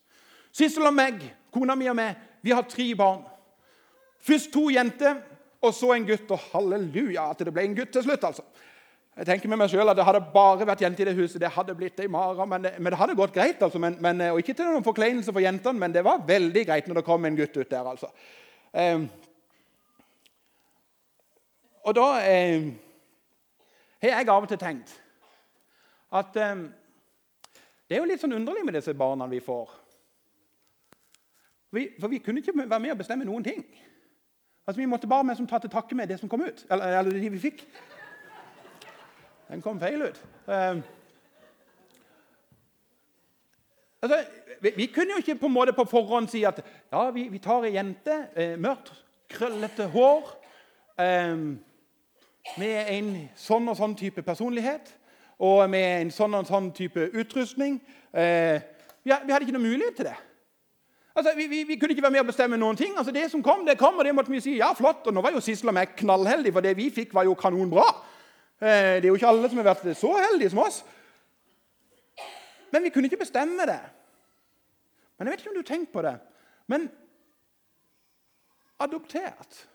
Sissel 0.54 0.88
og 0.90 0.96
meg, 0.98 1.20
kona 1.54 1.76
mi 1.78 1.86
og 1.92 1.98
meg, 2.00 2.18
vi 2.42 2.56
har 2.58 2.66
tre 2.70 2.88
barn. 2.98 3.22
Først 4.24 4.54
to 4.54 4.70
jenter, 4.72 5.20
og 5.62 5.74
så 5.76 5.94
en 5.94 6.06
gutt. 6.08 6.32
Og 6.32 6.40
halleluja 6.52 7.30
at 7.32 7.44
det 7.44 7.54
ble 7.54 7.66
en 7.68 7.76
gutt 7.76 7.92
til 7.94 8.06
slutt. 8.06 8.24
altså. 8.24 8.46
Jeg 9.18 9.26
tenker 9.26 9.50
med 9.50 9.58
meg 9.62 9.70
selv 9.70 9.90
at 9.90 9.98
Det 9.98 10.06
hadde 10.06 10.24
bare 10.34 10.66
vært 10.66 10.82
jenter 10.82 11.06
i 11.06 11.12
det 11.12 11.18
huset. 11.18 11.42
Det 11.42 11.52
hadde 11.52 11.76
blitt 11.76 12.00
ei 12.00 12.08
mara, 12.08 12.46
men, 12.46 12.68
men, 12.80 12.92
det 12.92 13.00
hadde 13.00 13.16
gått 13.16 13.34
greit. 13.34 13.62
altså. 13.62 13.80
Men, 13.80 13.98
men, 14.02 14.22
og 14.32 14.40
Ikke 14.40 14.54
til 14.54 14.66
noen 14.66 14.86
forkleinelse 14.86 15.34
for 15.34 15.44
jentene, 15.44 15.80
men 15.80 15.94
det 15.94 16.04
var 16.04 16.24
veldig 16.28 16.66
greit 16.66 16.88
når 16.88 17.02
det 17.02 17.06
kom 17.06 17.26
en 17.26 17.38
gutt 17.38 17.58
ut 17.58 17.70
der. 17.70 17.90
altså. 17.90 18.10
Eh, 18.74 19.06
og 21.84 21.96
da 21.96 22.08
um, 22.56 22.68
har 24.02 24.10
jeg 24.10 24.30
av 24.30 24.46
og 24.46 24.48
til 24.48 24.58
tenkt 24.58 24.94
at 26.14 26.38
eh, 26.40 26.62
det 27.90 27.98
er 27.98 28.00
jo 28.00 28.08
litt 28.08 28.22
sånn 28.22 28.36
underlig 28.38 28.64
med 28.66 28.78
disse 28.78 28.94
barna 28.96 29.28
vi 29.28 29.42
får. 29.44 29.72
Vi, 31.74 31.88
for 32.00 32.10
vi 32.10 32.22
kunne 32.24 32.40
ikke 32.40 32.56
være 32.56 32.80
med 32.80 32.94
og 32.94 33.02
bestemme 33.02 33.26
noen 33.28 33.44
ting. 33.46 33.64
Altså, 34.68 34.82
Vi 34.82 34.86
måtte 34.86 35.08
bare 35.08 35.36
ta 35.48 35.58
til 35.58 35.70
takke 35.70 35.96
med 35.96 36.08
det 36.08 36.20
som 36.20 36.30
kom 36.30 36.42
ut. 36.42 36.66
Eller, 36.72 37.00
eller 37.00 37.12
det 37.12 37.32
vi 37.32 37.40
fikk. 37.40 37.68
Den 39.50 39.62
kom 39.62 39.80
feil 39.80 40.02
ut. 40.02 40.26
Um, 40.48 40.84
altså, 44.02 44.24
vi, 44.62 44.72
vi, 44.76 44.86
kunne 44.86 45.12
jo 45.12 45.18
ikke 45.18 45.36
på 45.36 45.46
en 45.46 45.54
måte 45.54 45.74
på 45.74 45.86
forhånd 45.86 46.28
si 46.28 46.44
at 46.44 46.64
ja, 46.92 47.10
vi, 47.12 47.28
vi 47.28 47.38
tar 47.38 47.68
ei 47.68 47.76
jente, 47.76 48.28
eh, 48.36 48.56
mørkt, 48.60 48.94
krøllete 49.30 49.88
hår, 49.92 50.32
eh, 51.00 51.36
med 52.58 52.92
en 52.96 53.14
sånn 53.36 53.68
og 53.68 53.78
sånn 53.78 53.96
type 54.00 54.24
personlighet 54.24 54.96
og 55.44 55.70
med 55.70 56.02
en 56.02 56.12
sånn 56.14 56.36
og 56.38 56.48
sånn 56.48 56.72
type 56.76 57.10
utrustning. 57.14 57.80
Eh, 58.14 58.62
vi, 59.04 59.12
hadde 59.12 59.44
ikke 59.44 59.56
noe 59.56 59.68
mulighet 59.68 59.98
til 60.00 60.08
det. 60.08 60.16
Altså, 61.16 61.34
vi, 61.38 61.48
vi, 61.48 61.64
vi, 61.64 61.76
kunne 61.76 61.94
ikke 61.94 62.02
være 62.02 62.16
med 62.16 62.24
å 62.24 62.30
bestemme 62.32 62.58
noen 62.58 62.78
ting. 62.78 62.96
Altså, 62.98 63.12
Det 63.14 63.28
som 63.32 63.44
kom, 63.46 63.66
det 63.68 63.78
kom, 63.78 63.98
og 63.98 64.06
det 64.06 64.16
måtte 64.16 64.34
vi 64.34 64.42
si 64.42 64.56
ja, 64.58 64.72
flott. 64.74 65.06
Og 65.08 65.14
nå 65.14 65.22
var 65.22 65.36
jo 65.36 65.42
Sissel 65.46 65.70
og 65.70 65.78
meg 65.78 65.94
knallheldige, 66.00 66.56
for 66.56 66.66
det 66.66 66.74
vi 66.78 66.90
fikk, 66.94 67.14
var 67.14 67.28
jo 67.30 67.36
kanonbra. 67.38 67.86
Eh, 68.58 68.98
det 68.98 69.06
er 69.06 69.12
jo 69.12 69.20
ikke 69.20 69.30
alle 69.30 69.50
som 69.52 69.62
har 69.62 69.70
vært 69.70 69.86
så 70.00 70.14
heldige 70.18 70.54
som 70.54 70.64
oss. 70.64 70.82
Men 72.74 72.88
vi 72.88 72.90
kunne 72.90 73.12
ikke 73.12 73.22
bestemme 73.22 73.68
det. 73.70 73.82
Men 75.18 75.30
jeg 75.30 75.36
vet 75.36 75.44
ikke 75.44 75.54
om 75.54 75.60
du 75.60 75.68
tenkt 75.68 75.94
på 75.94 76.02
det. 76.02 76.18
Men 76.68 76.90
adoptert 78.80 79.68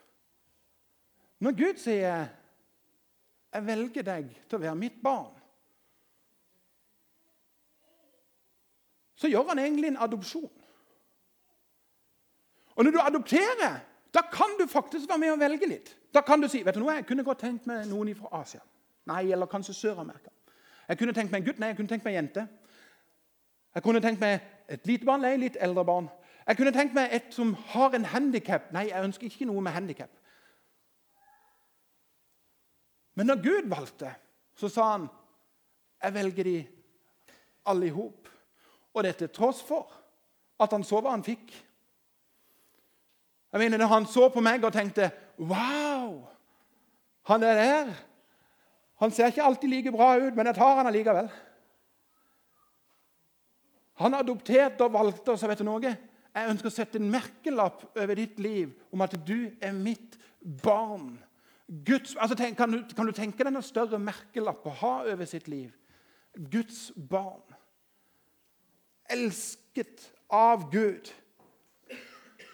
Når 1.38 1.52
Gud 1.54 1.76
sier 1.78 2.26
'Jeg 3.52 3.66
velger 3.66 4.02
deg 4.02 4.30
til 4.48 4.58
å 4.58 4.60
være 4.60 4.74
mitt 4.74 5.02
barn', 5.02 5.38
så 9.14 9.28
gjør 9.28 9.48
han 9.48 9.58
egentlig 9.58 9.88
en 9.88 9.96
adopsjon. 9.96 10.57
Og 12.78 12.84
når 12.86 12.94
du 12.94 13.00
adopterer, 13.02 13.80
da 14.14 14.20
kan 14.32 14.54
du 14.60 14.66
faktisk 14.70 15.08
være 15.08 15.18
med 15.18 15.32
og 15.34 15.40
velge 15.40 15.66
litt. 15.66 15.96
Da 16.14 16.20
kan 16.20 16.40
du 16.40 16.48
si 16.48 16.62
vet 16.64 16.76
du 16.76 16.80
noe, 16.80 16.94
jeg 17.00 17.06
kunne 17.08 17.24
godt 17.26 17.42
tenkt 17.42 17.66
meg 17.66 17.88
noen 17.90 18.14
fra 18.16 18.30
Asia. 18.40 18.62
Nei, 19.10 19.32
eller 19.32 19.50
kanskje 19.50 19.74
Sør-Amerika. 19.74 20.30
Jeg 20.88 20.98
kunne 20.98 21.12
tenkt 21.12 21.32
meg 21.32 21.42
en 21.42 21.48
gutt. 21.48 21.58
Nei, 21.58 21.72
jeg 21.72 21.76
kunne 21.76 21.90
tenkt 21.90 22.06
meg 22.06 22.14
en 22.14 22.22
jente. 22.22 22.46
Jeg 23.74 23.84
kunne 23.84 24.00
tenkt 24.00 24.22
meg 24.22 24.38
et 24.68 24.86
lite 24.86 25.06
barn, 25.08 25.20
nei, 25.26 25.34
litt 25.36 25.58
eldre 25.60 25.84
barn. 25.84 26.08
Jeg 26.46 26.56
kunne 26.56 26.72
tenkt 26.72 26.94
meg 26.96 27.12
et 27.12 27.28
som 27.34 27.52
har 27.74 27.96
en 27.96 28.06
handikap. 28.08 28.70
Nei, 28.72 28.86
jeg 28.88 29.04
ønsker 29.04 29.28
ikke 29.28 29.48
noe 29.50 29.60
med 29.64 29.74
handikap. 29.74 30.14
Men 33.18 33.26
når 33.26 33.42
Gud 33.42 33.68
valgte, 33.68 34.14
så 34.56 34.70
sa 34.70 34.92
han 34.94 35.08
jeg 35.98 36.14
velger 36.14 36.46
de 36.46 36.58
alle 37.66 37.88
i 37.88 37.92
hop. 37.92 38.28
Og 38.94 39.04
det 39.04 39.16
til 39.18 39.30
tross 39.34 39.60
for 39.66 39.90
at 40.62 40.72
han 40.72 40.86
så 40.86 41.02
hva 41.02 41.12
han 41.12 41.26
fikk. 41.26 41.50
Jeg 43.52 43.60
mener, 43.60 43.78
Når 43.78 43.86
han 43.86 44.06
så 44.06 44.28
på 44.28 44.40
meg 44.40 44.64
og 44.64 44.72
tenkte 44.72 45.10
'Wow! 45.38 46.28
Han 47.22 47.42
er 47.42 47.54
der.' 47.54 47.94
Han 48.98 49.10
ser 49.10 49.26
ikke 49.26 49.42
alltid 49.42 49.68
like 49.68 49.92
bra 49.92 50.16
ut, 50.18 50.34
men 50.34 50.46
jeg 50.46 50.54
tar 50.54 50.74
han 50.74 50.86
allikevel. 50.86 51.28
Han 53.98 54.14
adopterte 54.14 54.84
og 54.84 54.92
valgte, 54.92 55.30
og 55.30 55.38
så 55.38 55.46
vet 55.46 55.58
du 55.58 55.64
noe? 55.64 55.92
Jeg 56.34 56.50
ønsker 56.50 56.70
å 56.70 56.74
sette 56.74 56.98
en 56.98 57.10
merkelapp 57.10 57.84
over 57.98 58.18
ditt 58.18 58.38
liv 58.42 58.74
om 58.92 59.00
at 59.00 59.14
du 59.26 59.50
er 59.60 59.72
mitt 59.72 60.18
barn. 60.62 61.16
Guds, 61.66 62.14
altså 62.16 62.36
tenk, 62.38 62.56
kan, 62.56 62.72
du, 62.72 62.82
kan, 62.96 63.06
du, 63.06 63.12
tenke 63.12 63.44
deg 63.44 63.52
noe 63.52 63.66
større 63.66 63.98
merkelapp 64.00 64.66
å 64.66 64.76
ha 64.80 64.92
over 65.12 65.28
sitt 65.28 65.48
liv? 65.50 65.72
Guds 66.34 66.92
barn. 66.96 67.42
Elsket 69.10 70.08
av 70.30 70.68
Gud. 70.72 71.10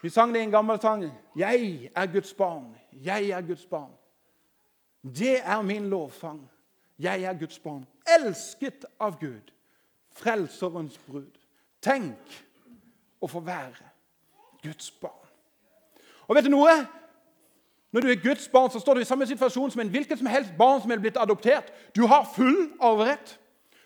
Vi 0.04 0.10
sang 0.10 0.34
det 0.34 0.40
i 0.40 0.42
en 0.42 0.50
gammel 0.50 0.80
sang. 0.80 1.12
'Jeg 1.36 1.90
er 1.96 2.06
Guds 2.06 2.34
barn. 2.34 2.76
Jeg 2.92 3.28
er 3.28 3.40
Guds 3.40 3.64
barn'. 3.64 3.96
Det 5.16 5.40
er 5.44 5.62
min 5.62 5.88
lovsang. 5.88 6.50
Jeg 6.98 7.22
er 7.22 7.38
Guds 7.38 7.58
barn. 7.58 7.86
Elsket 8.18 8.84
av 9.00 9.20
Gud. 9.20 9.52
Frelserens 10.12 10.98
brud. 10.98 11.30
Tenk 11.82 12.44
å 13.20 13.26
få 13.26 13.40
være 13.40 13.88
Guds 14.62 14.90
barn. 14.90 15.28
Og 16.28 16.36
vet 16.36 16.44
du 16.44 16.50
noe? 16.50 16.86
Når 17.92 18.00
du 18.00 18.08
er 18.08 18.22
Guds 18.28 18.48
barn, 18.48 18.70
så 18.70 18.80
står 18.80 18.94
du 18.94 19.00
i 19.00 19.04
samme 19.04 19.26
situasjon 19.26 19.70
som 19.70 19.80
en 19.80 19.88
hvilket 19.88 20.18
som 20.18 20.26
helst 20.26 20.52
barn 20.58 20.82
som 20.82 20.90
er 20.90 20.98
blitt 21.00 21.16
adoptert. 21.16 21.72
Du 21.96 22.06
har 22.06 22.28
full 22.36 22.72
arverett. 22.80 23.40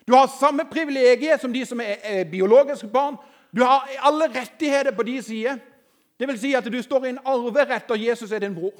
Du 0.07 0.13
har 0.13 0.27
samme 0.27 0.67
privilegier 0.71 1.37
som 1.37 1.53
de 1.53 1.65
som 1.65 1.79
er, 1.79 2.23
biologiske 2.23 2.87
barn. 2.87 3.15
Du 3.55 3.63
har 3.63 3.87
alle 3.99 4.27
rettigheter 4.27 4.91
på 4.91 5.03
de 5.03 5.21
side. 5.21 5.59
Det 6.19 6.27
vil 6.27 6.39
si 6.39 6.53
at 6.53 6.65
du 6.65 6.81
står 6.81 7.05
i 7.05 7.09
en 7.09 7.19
arverett, 7.25 7.91
og 7.91 8.05
Jesus 8.05 8.31
er 8.31 8.39
din 8.39 8.55
bror. 8.55 8.73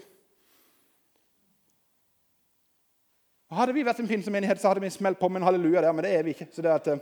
Hadde 3.52 3.74
vi 3.74 3.86
vært 3.86 4.00
en 4.00 4.08
pinsemenighet, 4.08 4.60
så 4.62 4.68
hadde 4.68 4.82
vi 4.84 4.90
smelt 4.90 5.20
på 5.20 5.28
med 5.28 5.42
en 5.42 5.46
halleluja 5.48 5.82
der, 5.82 5.92
men 5.92 6.06
det 6.06 6.16
er 6.16 6.24
vi 6.24 6.30
ikke. 6.30 6.48
er 6.64 6.74
at... 6.74 6.88
Eh, 6.88 6.98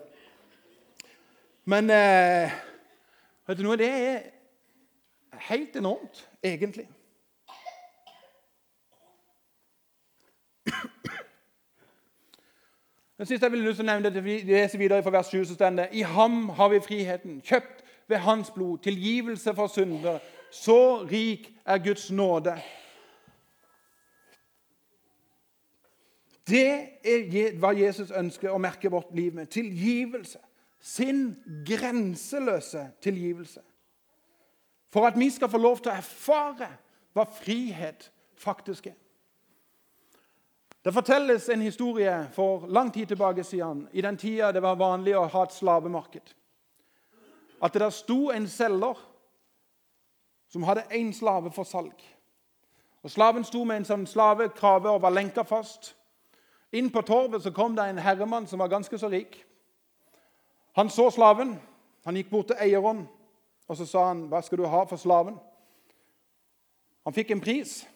men 1.65 1.89
eh, 1.89 2.53
vet 3.47 3.57
du 3.57 3.63
noe, 3.63 3.75
det 3.77 3.89
er 3.89 4.21
helt 5.49 5.75
enormt, 5.75 6.29
egentlig. 6.43 6.85
Den 13.17 13.25
siste 13.25 13.45
jeg 13.45 13.51
vil 13.51 13.85
nevne 13.85 14.13
det, 14.13 14.23
leser 14.23 14.77
videre 14.77 15.03
fra 15.03 15.11
vers 15.17 15.25
7, 15.25 15.45
så 15.45 15.53
står 15.53 15.69
det 15.69 15.89
I 15.91 16.01
ham 16.01 16.49
har 16.49 16.69
vi 16.69 16.79
friheten, 16.79 17.41
kjøpt 17.41 17.86
ved 18.07 18.17
hans 18.17 18.51
blod, 18.51 18.77
tilgivelse 18.77 19.55
for 19.55 19.67
synder. 19.67 20.19
Så 20.51 21.03
rik 21.11 21.53
er 21.65 21.77
Guds 21.77 22.11
nåde. 22.11 22.61
Det 26.47 26.67
er 27.03 27.57
hva 27.59 27.73
Jesus 27.75 28.11
ønsker 28.15 28.53
å 28.53 28.59
merke 28.61 28.91
vårt 28.91 29.11
liv 29.15 29.35
med. 29.35 29.49
Tilgivelse. 29.51 30.39
Sin 30.79 31.35
grenseløse 31.67 32.85
tilgivelse. 33.03 33.61
For 34.93 35.07
at 35.07 35.19
vi 35.19 35.29
skal 35.29 35.49
få 35.51 35.59
lov 35.59 35.81
til 35.81 35.91
å 35.91 35.97
erfare 35.99 36.69
hva 37.13 37.25
frihet 37.27 38.07
faktisk 38.39 38.87
er. 38.87 38.95
Det 40.85 40.93
fortelles 40.93 41.49
en 41.49 41.61
historie 41.61 42.13
for 42.31 42.67
lang 42.71 42.93
tid 42.93 43.09
tilbake 43.11 43.43
siden, 43.43 43.87
i 43.91 44.01
den 44.01 44.17
tida 44.17 44.53
det 44.55 44.61
var 44.63 44.79
vanlig 44.79 45.17
å 45.19 45.25
ha 45.27 45.43
et 45.43 45.55
slavemarked. 45.55 46.31
At 47.63 47.73
det 47.73 47.81
der 47.81 47.89
sto 47.89 48.29
en 48.31 48.47
selger 48.47 48.99
som 50.49 50.63
hadde 50.63 50.87
én 50.91 51.13
slave 51.13 51.51
for 51.51 51.63
salg. 51.63 52.03
Og 53.03 53.11
Slaven 53.11 53.43
sto 53.43 53.63
med 53.63 53.77
en 53.77 53.85
sånn 53.85 54.07
slavekrave 54.07 54.89
og 54.89 55.01
var 55.01 55.13
lenka 55.13 55.43
fast. 55.47 55.93
Inn 56.71 56.89
på 56.91 57.01
torvet 57.01 57.43
så 57.43 57.51
kom 57.55 57.75
det 57.75 57.85
en 57.87 58.01
herremann 58.03 58.47
som 58.47 58.59
var 58.59 58.71
ganske 58.71 58.97
så 58.99 59.09
rik. 59.09 59.45
Han 60.75 60.89
så 60.89 61.09
slaven. 61.11 61.55
Han 62.05 62.15
gikk 62.15 62.29
bort 62.29 62.47
til 62.51 62.59
eieren 62.59 63.05
og 63.67 63.77
så 63.77 63.85
sa 63.85 64.07
han, 64.07 64.27
'Hva 64.27 64.41
skal 64.41 64.57
du 64.57 64.65
ha 64.65 64.83
for 64.85 64.95
slaven?' 64.95 65.39
Han 67.03 67.13
fikk 67.13 67.31
en 67.31 67.41
pris. 67.41 67.87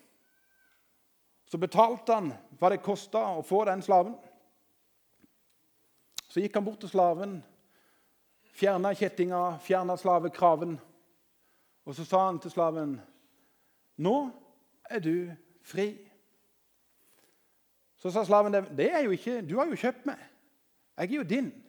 Så 1.45 1.58
betalte 1.58 2.13
han 2.13 2.34
hva 2.60 2.69
det 2.69 2.84
kosta 2.84 3.19
å 3.36 3.41
få 3.43 3.65
den 3.65 3.82
slaven. 3.82 4.15
Så 6.30 6.39
gikk 6.39 6.54
han 6.56 6.65
bort 6.65 6.80
til 6.80 6.89
slaven, 6.89 7.43
fjerna 8.52 8.94
kjettinga, 8.96 9.58
fjerna 9.64 9.98
slavekraven. 9.98 10.80
Og 11.86 11.96
så 11.96 12.06
sa 12.06 12.26
han 12.26 12.40
til 12.40 12.52
slaven, 12.52 13.02
'Nå 13.98 14.32
er 14.90 15.00
du 15.00 15.32
fri.' 15.62 16.10
Så 17.98 18.12
sa 18.12 18.24
slaven, 18.24 18.54
'Det 18.54 18.92
er 18.92 19.00
jo 19.00 19.12
ikke 19.12 19.42
Du 19.50 19.58
har 19.58 19.66
jo 19.66 19.76
kjøpt 19.76 20.06
meg. 20.06 20.20
Jeg 20.98 21.12
er 21.12 21.16
jo 21.16 21.24
din.' 21.24 21.64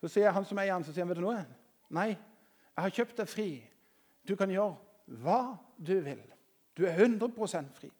Så 0.00 0.08
sier 0.08 0.30
han 0.30 0.44
som 0.44 0.58
eier 0.58 0.72
han, 0.72 0.84
så 0.84 0.92
sier 0.92 1.04
han, 1.04 1.08
'Vet 1.08 1.16
du 1.16 1.22
noe?' 1.22 1.46
'Nei, 1.90 2.08
jeg 2.08 2.82
har 2.82 2.90
kjøpt 2.90 3.16
deg 3.16 3.28
fri. 3.28 3.70
Du 4.28 4.36
kan 4.36 4.50
gjøre 4.50 4.76
hva 5.06 5.56
du 5.78 6.00
vil. 6.00 6.22
Du 6.76 6.84
er 6.86 6.96
100% 6.96 7.72
fri.' 7.74 7.92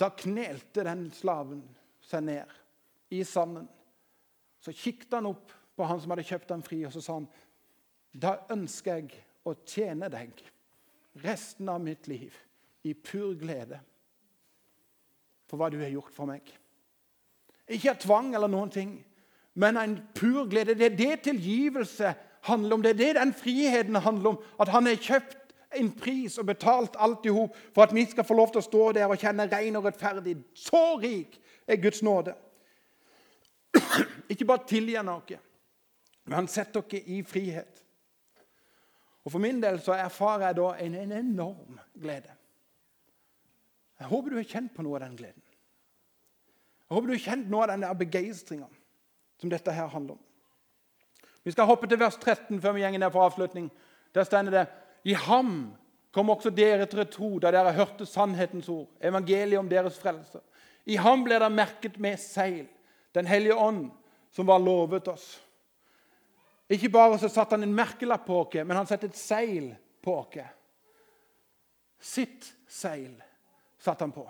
Da 0.00 0.08
knelte 0.08 0.84
den 0.84 1.10
slaven 1.10 1.62
seg 2.00 2.22
ned 2.24 2.52
i 3.10 3.24
sanden. 3.24 3.68
Så 4.60 4.72
kikket 4.76 5.12
han 5.16 5.28
opp 5.30 5.52
på 5.76 5.86
han 5.88 6.00
som 6.00 6.12
hadde 6.12 6.26
kjøpt 6.28 6.50
ham 6.52 6.62
fri, 6.64 6.82
og 6.84 6.92
så 6.92 7.00
sa 7.00 7.18
han, 7.18 7.28
'Da 8.12 8.36
ønsker 8.50 8.94
jeg 8.94 9.24
å 9.46 9.54
tjene 9.64 10.08
deg 10.10 10.30
resten 11.24 11.68
av 11.68 11.80
mitt 11.80 12.08
liv 12.08 12.34
i 12.84 12.94
pur 12.94 13.34
glede 13.34 13.80
for 15.46 15.56
hva 15.56 15.70
du 15.70 15.78
har 15.78 15.88
gjort 15.88 16.14
for 16.14 16.26
meg.' 16.26 16.52
Ikke 17.70 17.90
av 17.90 18.00
tvang 18.02 18.34
eller 18.34 18.48
noen 18.48 18.70
ting, 18.70 19.04
men 19.54 19.76
en 19.76 20.08
pur 20.14 20.48
glede. 20.50 20.74
Det 20.74 20.86
er 20.92 20.96
det 20.96 21.22
tilgivelse 21.22 22.14
handler 22.42 22.74
om. 22.74 22.82
Det 22.82 22.90
er 22.90 22.98
det 22.98 23.14
den 23.14 23.34
friheten 23.34 23.94
handler 23.94 24.30
om. 24.30 24.38
At 24.60 24.68
han 24.68 24.86
har 24.86 24.96
kjøpt 24.96 25.54
en 25.78 25.92
pris 25.92 26.38
og 26.38 26.46
betalt 26.46 26.96
alt 26.98 27.26
i 27.26 27.34
hop 27.34 27.56
for 27.74 27.82
at 27.82 27.94
vi 27.94 28.04
skal 28.10 28.26
få 28.26 28.34
lov 28.34 28.50
til 28.50 28.58
å 28.62 28.66
stå 28.66 28.92
der 28.96 29.10
og 29.10 29.20
kjenne 29.22 29.46
ren 29.50 29.78
og 29.78 29.86
rettferdig. 29.86 30.36
Så 30.54 30.98
rik 31.02 31.38
er 31.66 31.78
Guds 31.82 32.02
nåde. 32.02 32.34
Ikke 34.30 34.46
bare 34.46 34.66
tilgir 34.68 35.02
noe, 35.06 35.38
men 36.24 36.36
han 36.38 36.48
setter 36.50 36.84
dere 36.86 37.16
i 37.16 37.22
frihet. 37.26 37.80
Og 39.24 39.32
For 39.34 39.42
min 39.42 39.60
del 39.62 39.80
så 39.82 39.96
erfarer 39.98 40.48
jeg 40.48 40.58
da 40.60 40.68
en, 40.80 40.94
en 40.96 41.12
enorm 41.18 41.80
glede. 42.00 42.32
Jeg 44.00 44.08
håper 44.08 44.32
du 44.32 44.38
har 44.38 44.48
kjent 44.48 44.72
på 44.74 44.84
noe 44.86 44.96
av 44.96 45.04
den 45.04 45.16
gleden. 45.18 45.42
Jeg 46.88 46.96
håper 46.96 47.10
du 47.10 47.14
har 47.14 47.24
kjent 47.26 47.50
noe 47.52 47.66
av 47.66 47.74
den 47.74 47.98
begeistringa 48.00 48.68
som 49.40 49.52
dette 49.52 49.74
her 49.74 49.90
handler 49.92 50.16
om. 50.16 50.22
Vi 51.44 51.52
skal 51.52 51.68
hoppe 51.68 51.88
til 51.88 52.00
vers 52.00 52.16
13 52.20 52.60
før 52.60 52.74
vi 52.76 52.84
går 52.84 52.96
ned 53.00 53.12
for 53.12 53.26
avslutning. 53.26 53.68
Der 54.14 54.24
stender 54.28 54.56
det 54.56 54.64
I 55.04 55.14
ham 55.16 55.72
kom 56.12 56.32
også 56.32 56.50
dere 56.50 56.88
til 56.90 57.04
tro 57.08 57.38
da 57.38 57.52
dere 57.54 57.72
hørte 57.76 58.06
sannhetens 58.06 58.68
ord, 58.68 58.88
evangeliet 59.00 59.60
om 59.60 59.68
deres 59.70 59.98
frelse. 60.00 60.40
I 60.86 60.96
ham 61.00 61.22
ble 61.24 61.38
det 61.40 61.52
merket 61.52 61.98
med 61.98 62.18
seil, 62.20 62.66
Den 63.14 63.26
hellige 63.26 63.56
ånd, 63.58 63.90
som 64.30 64.46
var 64.46 64.58
lovet 64.58 65.08
oss. 65.08 65.40
Ikke 66.70 66.88
bare 66.88 67.18
så 67.18 67.28
satte 67.28 67.56
han 67.56 67.66
en 67.66 67.74
merkelapp 67.74 68.26
på 68.26 68.40
oss, 68.42 68.54
men 68.64 68.76
han 68.76 68.86
satte 68.86 69.10
et 69.10 69.18
seil 69.18 69.72
på 70.02 70.14
oss. 70.20 70.38
Sitt 72.00 72.46
seil 72.68 73.18
satte 73.78 74.06
han 74.06 74.12
på. 74.12 74.24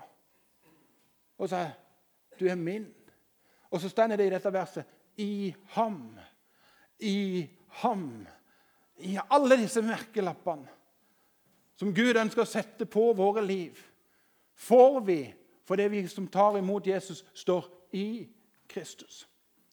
Og 1.38 1.48
sa, 1.48 1.70
'Du 2.38 2.46
er 2.48 2.54
min'. 2.56 2.94
Og 3.70 3.80
så 3.80 3.88
står 3.88 4.06
det 4.06 4.26
i 4.26 4.30
dette 4.30 4.52
verset 4.52 4.84
'i 5.16 5.54
ham' 5.76 6.18
i 7.00 7.48
ham. 7.68 8.26
I 8.96 9.18
alle 9.30 9.56
disse 9.56 9.82
merkelappene 9.82 10.68
som 11.80 11.94
Gud 11.94 12.16
ønsker 12.16 12.42
å 12.42 12.48
sette 12.48 12.84
på 12.84 13.12
våre 13.16 13.40
liv, 13.44 13.78
får 14.54 15.00
vi 15.00 15.20
fordi 15.64 15.86
vi 15.88 16.08
som 16.08 16.26
tar 16.28 16.58
imot 16.58 16.86
Jesus, 16.86 17.22
står 17.34 17.64
i 17.94 18.28
Kristus. 18.68 19.22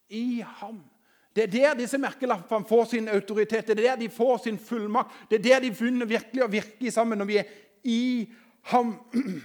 I 0.10 0.43
ham. 0.60 0.84
Det 1.36 1.43
er 1.43 1.52
der 1.54 1.76
disse 1.78 1.98
merkelappene 2.02 2.65
får 2.65 2.86
sin 2.86 3.10
autoritet, 3.13 3.67
det 3.67 3.76
er 3.78 3.84
der 3.84 4.00
de 4.02 4.10
får 4.10 4.38
sin 4.43 4.58
fullmakt. 4.60 5.13
Det 5.30 5.38
er 5.38 5.43
der 5.43 5.60
de 5.67 5.72
begynner 5.72 6.10
virkelig 6.10 6.43
å 6.43 6.50
virke 6.50 6.91
sammen, 6.91 7.17
når 7.22 7.30
vi 7.30 7.38
er 7.38 7.52
i 7.84 8.34
ham. 8.72 8.96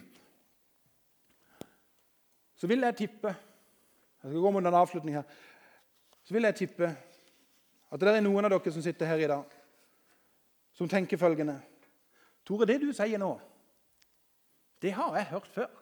Så 2.57 2.71
vil 2.71 2.87
jeg 2.87 2.97
tippe 2.97 3.35
Jeg 4.23 4.31
skal 4.31 4.41
gå 4.41 4.51
mot 4.55 4.63
en 4.63 4.75
avslutning 4.79 5.17
her. 5.19 5.27
Så 6.23 6.35
vil 6.35 6.47
jeg 6.47 6.55
tippe 6.55 6.89
at 7.93 8.01
det 8.01 8.09
er 8.09 8.25
noen 8.25 8.47
av 8.47 8.55
dere 8.55 8.73
som 8.73 8.85
sitter 8.85 9.11
her 9.11 9.21
i 9.21 9.29
dag, 9.29 9.57
som 10.73 10.89
tenker 10.89 11.21
følgende 11.21 11.59
Tore, 12.47 12.67
det 12.67 12.81
du 12.83 12.89
sier 12.95 13.21
nå, 13.21 13.35
det 14.83 14.95
har 14.97 15.15
jeg 15.19 15.31
hørt 15.31 15.51
før. 15.53 15.82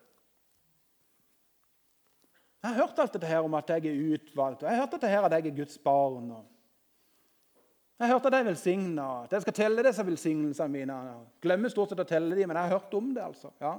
Jeg 2.60 2.74
har 2.74 2.82
hørt 2.82 2.98
alt 3.00 3.14
dette 3.16 3.28
her 3.28 3.44
om 3.44 3.54
at 3.56 3.70
jeg 3.72 3.88
er 3.88 4.00
utvalgt, 4.14 4.62
og 4.62 4.68
jeg 4.68 4.76
har 4.76 4.82
hørt 4.82 4.96
dette 4.96 5.08
her 5.08 5.24
at 5.24 5.32
jeg 5.32 5.46
er 5.46 5.56
Guds 5.56 5.78
barn. 5.78 6.28
jeg 7.98 8.06
har 8.06 8.12
hørt 8.12 8.26
at 8.26 8.32
jeg 8.32 8.40
er 8.40 8.50
velsigna, 8.50 9.06
at 9.24 9.32
jeg 9.32 9.42
skal 9.42 9.56
telle 9.56 9.84
disse 9.86 10.06
velsignelsene 10.06 10.68
mine. 10.68 10.98
Glemmer 11.40 11.72
stort 11.72 11.94
sett 11.94 12.04
å 12.04 12.08
telle 12.08 12.36
dem, 12.36 12.48
men 12.48 12.56
jeg 12.60 12.68
har 12.68 12.78
hørt 12.78 12.94
om 12.94 13.14
det. 13.14 13.24
altså. 13.24 13.52
Ja. 13.60 13.74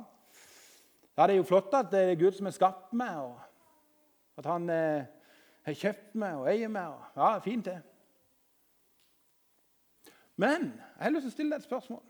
ja, 1.18 1.28
Det 1.28 1.36
er 1.36 1.38
jo 1.38 1.50
flott 1.52 1.74
at 1.78 1.92
det 1.94 2.02
er 2.02 2.20
Gud 2.24 2.34
som 2.38 2.50
har 2.50 2.58
skapt 2.58 2.94
meg, 2.98 3.22
og 3.22 4.42
at 4.42 4.50
han 4.50 4.70
eh, 4.74 5.06
har 5.62 5.80
kjøpt 5.84 6.18
meg 6.18 6.42
og 6.42 6.50
eier 6.50 6.74
meg. 6.74 6.90
Og, 6.90 7.22
ja, 7.22 7.32
fint 7.46 7.70
det. 7.70 7.78
Men 10.42 10.72
jeg 10.74 11.06
har 11.06 11.14
lyst 11.14 11.28
til 11.28 11.36
å 11.36 11.38
stille 11.38 11.54
deg 11.54 11.62
et 11.62 11.70
spørsmål. 11.70 12.04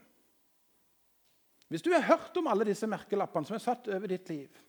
Hvis 1.72 1.84
du 1.84 1.92
har 1.92 2.08
hørt 2.08 2.36
om 2.40 2.48
alle 2.52 2.68
disse 2.68 2.88
merkelappene 2.88 3.48
som 3.48 3.56
er 3.56 3.64
satt 3.64 3.88
over 3.92 4.12
ditt 4.12 4.30
liv, 4.32 4.62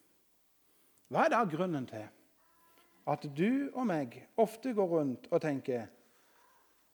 hva 1.13 1.27
er 1.27 1.35
da 1.35 1.43
grunnen 1.45 1.87
til 1.89 2.07
at 3.13 3.25
du 3.37 3.69
og 3.75 3.85
meg 3.89 4.15
ofte 4.41 4.73
går 4.73 4.89
rundt 4.89 5.27
og 5.31 5.43
tenker 5.43 5.89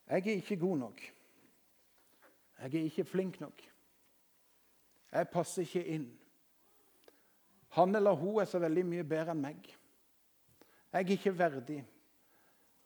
jeg 0.08 0.24
er 0.24 0.38
ikke 0.40 0.56
god 0.56 0.78
nok. 0.78 1.00
Jeg 2.58 2.74
er 2.74 2.84
ikke 2.88 3.04
flink 3.04 3.40
nok. 3.40 3.60
Jeg 5.12 5.28
passer 5.28 5.62
ikke 5.62 5.84
inn. 5.84 6.06
Han 7.76 7.94
eller 7.94 8.16
hun 8.16 8.40
er 8.40 8.48
så 8.48 8.58
veldig 8.58 8.86
mye 8.88 9.04
bedre 9.04 9.34
enn 9.36 9.42
meg. 9.42 9.68
Jeg 10.92 11.04
er 11.04 11.12
ikke 11.12 11.34
verdig. 11.38 11.82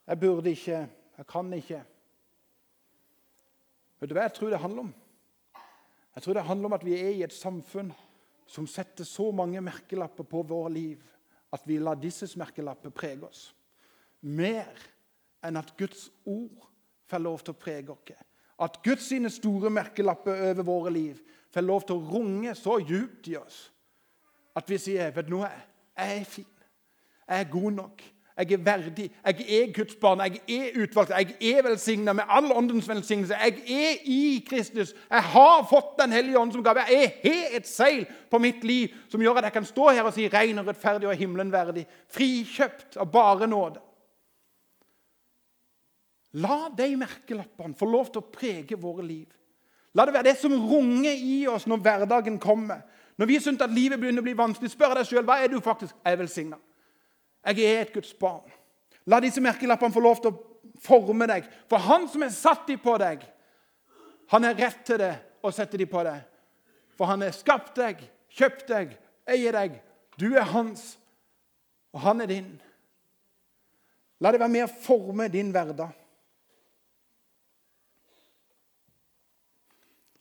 Jeg 0.07 0.21
burde 0.21 0.51
ikke. 0.51 0.81
Jeg 1.19 1.27
kan 1.31 1.53
ikke. 1.55 1.85
Vet 4.01 4.11
du 4.11 4.19
hva 4.19 4.27
jeg 4.27 4.35
tror 4.35 4.51
det 4.51 4.61
handler 4.61 4.89
om? 4.89 4.93
Jeg 6.17 6.23
tror 6.23 6.35
det 6.35 6.45
handler 6.51 6.67
om 6.67 6.77
at 6.77 6.85
vi 6.85 6.99
er 6.99 7.15
i 7.15 7.23
et 7.23 7.33
samfunn 7.33 7.95
som 8.51 8.67
setter 8.67 9.07
så 9.07 9.31
mange 9.31 9.63
merkelapper 9.63 10.27
på 10.29 10.43
våre 10.43 10.73
liv 10.75 11.13
at 11.53 11.67
vi 11.69 11.79
lar 11.79 11.99
disse 12.01 12.29
merkelapper 12.39 12.95
prege 12.95 13.27
oss. 13.29 13.51
Mer 14.23 14.71
enn 15.45 15.59
at 15.59 15.75
Guds 15.79 16.09
ord 16.25 16.69
får 17.11 17.23
lov 17.23 17.43
til 17.43 17.55
å 17.55 17.61
prege 17.61 17.93
oss. 17.93 18.25
At 18.63 18.79
Guds 18.85 19.09
sine 19.11 19.31
store 19.33 19.73
merkelapper 19.73 20.49
over 20.51 20.67
våre 20.67 20.93
liv 20.95 21.21
får 21.53 21.67
lov 21.67 21.87
til 21.87 21.99
å 21.99 22.11
runge 22.15 22.55
så 22.57 22.79
djupt 22.81 23.29
i 23.33 23.37
oss 23.41 23.67
at 24.59 24.69
vi 24.69 24.79
sier 24.81 25.13
vet 25.15 25.29
du 25.29 25.37
noe, 25.37 25.49
jeg 25.97 26.21
er 26.21 26.29
fin, 26.29 26.49
jeg 27.29 27.45
er 27.45 27.53
god 27.53 27.77
nok, 27.79 28.03
jeg 28.43 28.59
er 28.59 28.65
verdig. 28.65 29.11
Jeg 29.25 29.47
er 29.49 29.73
Guds 29.73 29.95
barn. 30.01 30.21
Jeg 30.21 30.41
er 30.49 30.83
utvalgt. 30.83 31.11
Jeg 31.11 31.53
er 31.53 31.63
velsigna 31.63 32.13
med 32.13 32.25
all 32.29 32.53
åndens 32.53 32.89
velsignelse. 32.89 33.35
Jeg 33.35 33.63
er 33.69 34.03
i 34.05 34.45
Kristus. 34.49 34.95
Jeg 35.11 35.23
har 35.23 35.67
fått 35.71 35.99
Den 35.99 36.13
hellige 36.13 36.39
ånd 36.39 36.53
som 36.53 36.65
gave. 36.65 36.85
Jeg 36.91 37.13
har 37.25 37.57
et 37.57 37.69
seil 37.69 38.07
på 38.31 38.39
mitt 38.39 38.65
liv 38.65 38.89
som 39.09 39.23
gjør 39.23 39.39
at 39.39 39.45
jeg 39.45 39.53
kan 39.53 39.65
stå 39.65 39.91
her 39.91 40.09
og 40.09 40.15
si 40.15 40.29
ren 40.29 40.59
og 40.59 40.67
rettferdig 40.67 41.09
og 41.09 41.17
himmelen 41.17 41.53
verdig. 41.53 41.87
Frikjøpt 42.11 42.97
av 42.97 43.11
bare 43.13 43.47
nåde. 43.47 43.81
La 46.33 46.69
de 46.77 46.89
merkelappene 46.97 47.77
få 47.77 47.87
lov 47.87 48.09
til 48.11 48.23
å 48.23 48.33
prege 48.33 48.79
våre 48.81 49.05
liv. 49.05 49.29
La 49.95 50.07
det 50.09 50.15
være 50.15 50.31
det 50.31 50.39
som 50.41 50.55
runger 50.57 51.13
i 51.13 51.43
oss 51.47 51.67
når 51.69 51.83
hverdagen 51.85 52.39
kommer. 52.41 52.81
Når 53.21 53.29
vi 53.29 53.41
syns 53.45 53.61
at 53.61 53.73
livet 53.73 54.01
begynner 54.01 54.25
å 54.25 54.27
bli 54.27 54.37
vanskelig, 54.37 54.73
spør 54.73 54.97
deg 54.97 55.09
sjøl 55.09 55.27
hva 55.29 55.43
er 55.43 55.53
du 55.53 55.59
faktisk 55.61 55.95
er 56.09 56.17
velsigna. 56.17 56.57
Jeg 57.43 57.65
er 57.67 57.83
et 57.83 57.93
Guds 57.95 58.15
barn. 58.15 58.47
La 59.11 59.19
disse 59.23 59.43
merkelappene 59.43 59.95
få 59.95 60.03
lov 60.03 60.21
til 60.23 60.31
å 60.31 60.79
forme 60.83 61.27
deg. 61.31 61.47
For 61.71 61.83
han 61.83 62.07
som 62.11 62.23
har 62.23 62.35
satt 62.35 62.67
dem 62.69 62.81
på 62.83 62.95
deg, 63.03 63.25
han 64.31 64.47
har 64.47 64.59
rett 64.59 64.85
til 64.87 65.01
det 65.03 65.15
å 65.43 65.51
sette 65.55 65.81
dem 65.81 65.91
på 65.91 66.05
deg. 66.07 66.23
For 66.97 67.11
han 67.11 67.25
har 67.25 67.35
skapt 67.35 67.75
deg, 67.81 68.05
kjøpt 68.33 68.69
deg, 68.71 68.95
eier 69.27 69.57
deg. 69.57 69.81
Du 70.21 70.29
er 70.37 70.47
hans, 70.53 70.95
og 71.93 72.05
han 72.07 72.23
er 72.23 72.31
din. 72.31 72.53
La 74.23 74.31
det 74.31 74.41
være 74.41 74.55
med 74.55 74.69
å 74.69 74.73
forme 74.87 75.27
din 75.33 75.51
hverdag. 75.55 75.99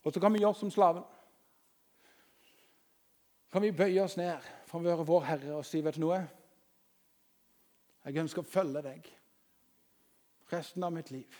Og 0.02 0.14
så 0.14 0.20
kan 0.20 0.34
vi 0.34 0.42
gjøre 0.42 0.58
som 0.58 0.72
slaven. 0.74 1.04
Kan 3.54 3.62
vi 3.62 3.76
bøye 3.76 4.02
oss 4.02 4.18
ned 4.18 4.42
for 4.66 4.80
å 4.80 4.88
være 4.88 5.06
vår 5.06 5.26
Herre 5.28 5.58
og 5.60 5.66
si 5.68 5.84
vet 5.84 6.00
du 6.00 6.06
noe? 6.08 6.24
Jeg 8.06 8.24
ønsker 8.24 8.42
å 8.42 8.50
følge 8.50 8.82
deg 8.86 9.08
resten 10.52 10.84
av 10.84 10.94
mitt 10.94 11.12
liv. 11.14 11.38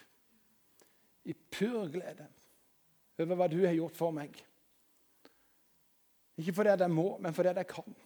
I 1.28 1.34
pur 1.34 1.90
glede 1.92 2.28
over 3.22 3.38
hva 3.38 3.48
du 3.52 3.60
har 3.66 3.76
gjort 3.76 3.98
for 3.98 4.14
meg. 4.16 4.38
Ikke 6.42 6.56
fordi 6.58 6.74
jeg 6.74 6.94
må, 6.94 7.08
men 7.22 7.36
fordi 7.36 7.54
jeg 7.58 7.70
kan. 7.70 7.98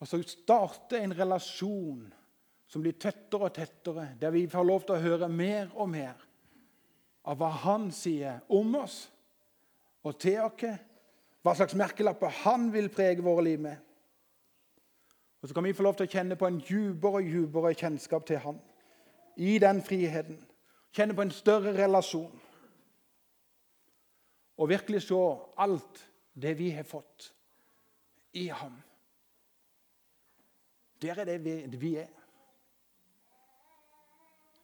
Og 0.00 0.08
så 0.08 0.20
starte 0.24 1.00
en 1.00 1.14
relasjon 1.16 2.04
som 2.70 2.82
blir 2.84 2.94
tettere 3.00 3.48
og 3.48 3.54
tettere, 3.54 4.12
der 4.20 4.32
vi 4.32 4.46
får 4.48 4.66
lov 4.66 4.84
til 4.86 4.96
å 4.96 5.02
høre 5.02 5.28
mer 5.28 5.72
og 5.74 5.90
mer 5.90 6.20
av 7.26 7.36
hva 7.40 7.50
han 7.66 7.90
sier 7.92 8.40
om 8.48 8.76
oss 8.80 9.02
og 10.06 10.16
til 10.22 10.38
oss, 10.40 10.62
hva 11.44 11.54
slags 11.56 11.76
merkelapper 11.76 12.32
han 12.44 12.70
vil 12.72 12.88
prege 12.92 13.24
våre 13.24 13.44
liv 13.44 13.60
med. 13.64 13.76
Og 15.40 15.48
Så 15.48 15.54
kan 15.54 15.64
vi 15.64 15.72
få 15.72 15.82
lov 15.82 15.96
til 15.96 16.08
å 16.08 16.12
kjenne 16.12 16.36
på 16.36 16.46
en 16.46 16.60
dypere 16.60 17.22
og 17.22 17.32
dypere 17.32 17.74
kjennskap 17.74 18.26
til 18.28 18.38
Han. 18.44 18.60
I 19.36 19.58
den 19.58 19.82
friheten. 19.82 20.38
Kjenne 20.92 21.14
på 21.14 21.22
en 21.22 21.32
større 21.32 21.72
relasjon. 21.72 22.40
Og 24.60 24.68
virkelig 24.68 25.02
se 25.06 25.20
alt 25.56 26.06
det 26.34 26.58
vi 26.58 26.70
har 26.70 26.84
fått 26.84 27.32
i 28.32 28.48
Ham. 28.48 28.76
Der 31.02 31.18
er 31.18 31.24
det 31.24 31.80
vi, 31.80 31.94
er. 31.96 32.08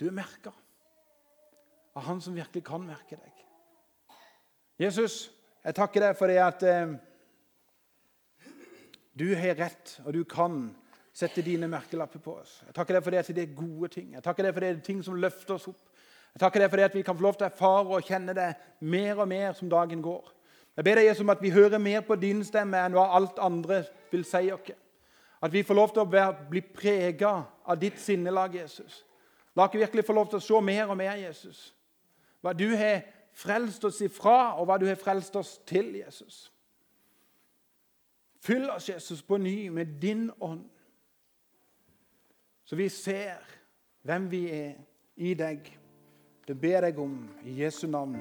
Du 0.01 0.07
er 0.07 0.13
merka 0.13 0.53
av 1.97 2.03
Han 2.03 2.21
som 2.21 2.37
virkelig 2.37 2.65
kan 2.65 2.85
merke 2.85 3.17
deg. 3.17 3.33
Jesus, 4.79 5.31
jeg 5.65 5.75
takker 5.75 6.05
deg 6.05 6.19
for 6.19 6.29
det 6.29 6.37
at 6.45 6.63
eh, 6.69 6.99
du 9.17 9.31
har 9.35 9.57
rett, 9.57 9.97
og 10.05 10.13
du 10.13 10.25
kan 10.29 10.67
sette 11.17 11.41
dine 11.45 11.69
merkelapper 11.73 12.21
på 12.21 12.35
oss. 12.43 12.59
Jeg 12.67 12.75
takker 12.77 12.99
deg 12.99 13.05
for 13.05 13.15
det 13.15 13.23
at 13.23 13.31
det 13.37 13.45
er 13.47 13.57
gode 13.57 13.89
ting. 13.95 14.11
Jeg 14.13 14.25
takker 14.25 14.45
deg 14.45 14.53
for 14.53 14.65
det 14.65 14.69
er 14.69 14.81
ting 14.85 14.99
som 15.05 15.17
løfter 15.17 15.57
oss 15.57 15.69
opp. 15.71 15.81
Jeg 16.35 16.43
takker 16.43 16.61
deg 16.61 16.69
for 16.69 16.77
det 16.77 16.89
at 16.91 16.97
vi 16.99 17.05
kan 17.07 17.17
få 17.17 17.25
lov 17.25 17.39
til 17.39 17.47
å 17.47 17.49
erfare 17.49 17.97
og 17.97 18.09
kjenne 18.11 18.35
det 18.37 18.51
mer 18.85 19.23
og 19.23 19.29
mer 19.31 19.55
som 19.57 19.71
dagen 19.73 20.03
går. 20.05 20.33
Jeg 20.77 20.85
ber 20.85 21.01
deg 21.01 21.07
Jesus 21.09 21.23
om 21.25 21.33
at 21.33 21.41
vi 21.41 21.55
hører 21.55 21.81
mer 21.81 22.03
på 22.05 22.19
din 22.21 22.43
stemme 22.45 22.83
enn 22.85 22.97
hva 22.97 23.07
alt 23.17 23.41
andre 23.41 23.81
vil 24.11 24.27
si 24.29 24.51
oss. 24.53 24.75
At 25.41 25.53
vi 25.53 25.65
får 25.65 25.79
lov 25.79 25.95
til 25.95 26.03
å 26.03 26.11
være, 26.13 26.49
bli 26.51 26.61
prega 26.61 27.33
av 27.65 27.81
ditt 27.81 27.97
sinnelag, 28.01 28.59
Jesus. 28.61 29.01
La 29.57 29.65
oss 29.65 29.81
virkelig 29.81 30.05
få 30.05 30.17
lov 30.17 30.29
til 30.29 30.43
å 30.43 30.45
se 30.45 30.61
mer 30.61 30.93
og 30.93 30.99
mer, 31.01 31.17
Jesus. 31.17 31.71
Hva 32.45 32.53
du 32.53 32.69
har 32.77 33.01
frelst 33.37 33.85
oss 33.89 34.03
ifra, 34.05 34.59
og 34.61 34.69
hva 34.69 34.77
du 34.81 34.85
har 34.89 35.01
frelst 35.01 35.37
oss 35.41 35.57
til, 35.69 35.95
Jesus. 36.03 36.51
Fyll 38.47 38.71
oss, 38.71 38.89
Jesus, 38.89 39.23
på 39.23 39.37
ny 39.37 39.69
med 39.69 39.87
din 39.87 40.31
ånd, 40.41 40.65
så 42.65 42.77
vi 42.77 42.89
ser 42.89 43.43
hvem 44.07 44.31
vi 44.31 44.45
er 44.55 44.77
i 45.17 45.33
deg. 45.35 45.67
Det 46.47 46.55
ber 46.61 46.87
jeg 46.87 46.99
om 47.03 47.17
i 47.43 47.57
Jesu 47.63 47.89
navn. 47.91 48.15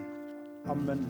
Amen. 0.66 1.06